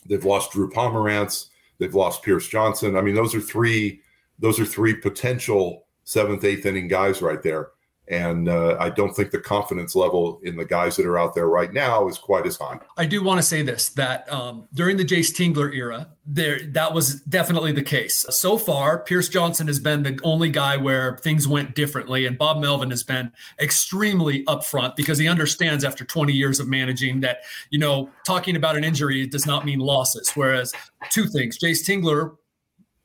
they've 0.07 0.25
lost 0.25 0.53
Drew 0.53 0.71
Pomeranz, 0.71 1.51
they've 1.79 1.95
lost 1.95 2.23
Pierce 2.23 2.49
Johnson. 2.49 2.97
I 2.97 3.01
mean, 3.01 3.15
those 3.15 3.35
are 3.35 3.41
three 3.41 4.01
those 4.39 4.59
are 4.59 4.65
three 4.65 4.95
potential 4.95 5.87
seventh, 6.05 6.45
eighth 6.45 6.67
inning 6.67 6.89
guys 6.89 7.23
right 7.23 7.43
there. 7.43 7.69
And 8.09 8.51
uh, 8.51 8.77
I 8.79 8.91
don't 8.91 9.15
think 9.15 9.31
the 9.31 9.39
confidence 9.39 9.95
level 9.95 10.39
in 10.43 10.57
the 10.57 10.65
guys 10.65 10.97
that 10.97 11.07
are 11.07 11.19
out 11.19 11.35
there 11.35 11.49
right 11.49 11.73
now 11.73 12.07
is 12.07 12.19
quite 12.19 12.47
as 12.47 12.57
high. 12.57 12.79
I 12.99 13.07
do 13.07 13.23
want 13.23 13.39
to 13.39 13.43
say 13.43 13.63
this 13.63 13.89
that 13.91 14.31
um, 14.31 14.69
during 14.75 14.99
the 14.99 15.07
Jayce 15.07 15.33
Tingler 15.33 15.75
era, 15.75 16.09
there 16.27 16.61
that 16.73 16.93
was 16.93 17.23
definitely 17.23 17.73
the 17.73 17.83
case. 17.83 18.27
So 18.29 18.59
far, 18.59 18.99
Pierce 18.99 19.31
Johnson 19.31 19.69
has 19.69 19.79
been 19.79 20.03
the 20.03 20.19
only 20.23 20.51
guy 20.51 20.77
where 20.77 21.17
things 21.19 21.49
went 21.49 21.75
differently, 21.75 22.27
and 22.27 22.37
Bob 22.37 22.61
Melvin 22.61 22.91
has 22.91 23.03
been 23.03 23.33
extremely 23.59 24.45
upfront 24.45 24.97
because 24.97 25.17
he 25.17 25.27
understands 25.27 25.83
after 25.83 26.05
20 26.05 26.33
years 26.35 26.61
of 26.61 26.69
managing 26.69 27.21
that 27.21 27.39
you 27.71 27.79
know 27.79 28.11
talking 28.27 28.55
about 28.55 28.77
an 28.77 28.85
injury 28.85 29.27
does 29.27 29.47
not 29.47 29.65
mean 29.65 29.79
losses. 29.79 30.31
Whereas 30.35 30.75
two 31.09 31.27
things, 31.27 31.59
Jayce 31.59 31.83
Tingler 31.83 32.37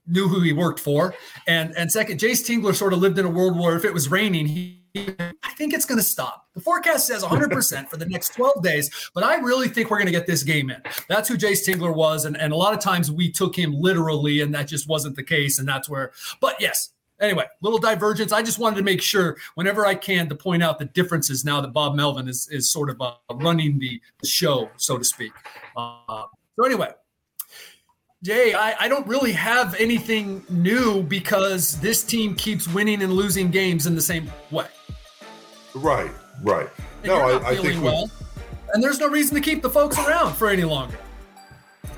knew 0.08 0.28
who 0.28 0.42
he 0.42 0.52
worked 0.52 0.82
for, 0.82 1.16
and 1.48 1.74
and 1.78 1.90
second, 1.90 2.20
Jayce 2.20 2.46
Tingler 2.46 2.76
sort 2.76 2.92
of 2.92 3.00
lived 3.00 3.18
in 3.18 3.26
a 3.26 3.30
world 3.30 3.58
where 3.58 3.78
if 3.78 3.86
it 3.86 3.94
was 3.94 4.12
raining, 4.12 4.48
he 4.48 4.79
I 4.96 5.54
think 5.58 5.74
it's 5.74 5.86
going 5.86 6.00
to 6.00 6.04
stop. 6.04 6.48
The 6.54 6.62
forecast 6.62 7.08
says 7.08 7.24
100% 7.24 7.90
for 7.90 7.98
the 7.98 8.06
next 8.06 8.34
12 8.34 8.64
days, 8.64 9.10
but 9.14 9.24
I 9.24 9.36
really 9.38 9.68
think 9.68 9.90
we're 9.90 9.98
going 9.98 10.08
to 10.08 10.12
get 10.12 10.28
this 10.28 10.44
game 10.44 10.70
in. 10.70 10.82
That's 11.08 11.30
who 11.30 11.38
Jayce 11.38 11.68
Tingler 11.68 11.96
was. 11.96 12.26
And, 12.26 12.38
and 12.38 12.54
a 12.54 12.56
lot 12.56 12.74
of 12.74 12.80
times 12.80 13.12
we 13.12 13.32
took 13.32 13.56
him 13.56 13.74
literally, 13.74 14.42
and 14.42 14.54
that 14.54 14.68
just 14.68 14.88
wasn't 14.88 15.16
the 15.16 15.24
case. 15.24 15.60
And 15.60 15.68
that's 15.68 15.90
where, 15.90 16.12
but 16.42 16.56
yes, 16.60 16.92
anyway, 17.20 17.46
little 17.62 17.80
divergence. 17.80 18.32
I 18.32 18.42
just 18.42 18.60
wanted 18.60 18.78
to 18.78 18.84
make 18.84 19.02
sure 19.02 19.38
whenever 19.56 19.86
I 19.86 19.96
can 19.96 20.30
to 20.30 20.36
point 20.36 20.64
out 20.64 20.80
the 20.80 20.86
differences 20.86 21.46
now 21.46 21.62
that 21.62 21.74
Bob 21.74 21.96
Melvin 21.96 22.28
is, 22.28 22.48
is 22.52 22.72
sort 22.72 22.90
of 22.90 23.02
uh, 23.02 23.14
running 23.36 23.80
the 23.80 24.02
show, 24.24 24.70
so 24.78 24.98
to 24.98 25.04
speak. 25.04 25.32
Uh, 25.76 26.26
so 26.56 26.66
anyway, 26.66 26.92
Jay, 28.22 28.54
I, 28.54 28.76
I, 28.84 28.88
don't 28.90 29.08
really 29.08 29.32
have 29.32 29.76
anything 29.76 30.44
new 30.50 31.04
because 31.04 31.80
this 31.80 32.04
team 32.04 32.36
keeps 32.36 32.68
winning 32.68 33.02
and 33.02 33.14
losing 33.14 33.50
games 33.50 33.88
in 33.88 33.96
the 33.96 34.02
same 34.02 34.30
way. 34.52 34.68
Right, 35.76 36.12
right. 36.42 36.70
And 37.04 37.08
no, 37.08 37.20
I, 37.20 37.50
I, 37.50 37.56
think 37.56 37.84
well, 37.84 38.10
and 38.74 38.84
there's 38.84 39.00
no 39.00 39.08
reason 39.08 39.36
to 39.36 39.42
keep 39.42 39.62
the 39.62 39.70
folks 39.70 39.98
around 39.98 40.36
for 40.36 40.50
any 40.50 40.64
longer. 40.64 40.98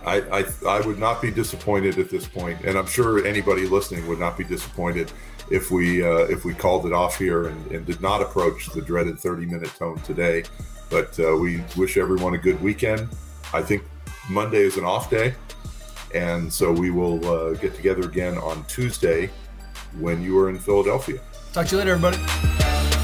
I, 0.06 0.22
I, 0.40 0.46
I 0.68 0.82
would 0.82 0.98
not 0.98 1.22
be 1.22 1.32
disappointed 1.32 2.00
at 2.00 2.10
this 2.10 2.28
point, 2.28 2.62
and 2.62 2.78
I'm 2.78 2.88
sure 2.88 3.26
anybody 3.26 3.68
listening 3.68 4.08
would 4.08 4.20
not 4.20 4.38
be 4.38 4.44
disappointed 4.44 5.12
if 5.52 5.70
we 5.70 6.04
uh, 6.04 6.26
if 6.26 6.44
we 6.44 6.54
called 6.54 6.86
it 6.86 6.94
off 6.94 7.18
here 7.18 7.48
and, 7.48 7.72
and, 7.72 7.86
did 7.86 8.02
not 8.02 8.22
approach 8.22 8.68
the 8.68 8.82
dreaded 8.82 9.20
30 9.20 9.46
minute 9.46 9.70
tone 9.78 10.00
today. 10.00 10.44
But 10.90 11.20
uh, 11.20 11.36
we 11.38 11.64
wish 11.78 11.98
everyone 11.98 12.34
a 12.34 12.38
good 12.38 12.62
weekend. 12.62 13.08
I 13.54 13.62
think 13.62 13.84
Monday 14.30 14.62
is 14.62 14.78
an 14.78 14.86
off 14.86 15.10
day, 15.10 15.36
and 16.16 16.52
so 16.52 16.72
we 16.72 16.90
will 16.90 17.26
uh, 17.28 17.54
get 17.54 17.76
together 17.76 18.02
again 18.04 18.38
on 18.38 18.64
Tuesday 18.66 19.30
when 20.00 20.22
you 20.22 20.40
are 20.40 20.50
in 20.50 20.58
Philadelphia. 20.58 21.20
Talk 21.54 21.68
to 21.68 21.76
you 21.76 21.80
later, 21.80 21.92
everybody. 21.92 23.01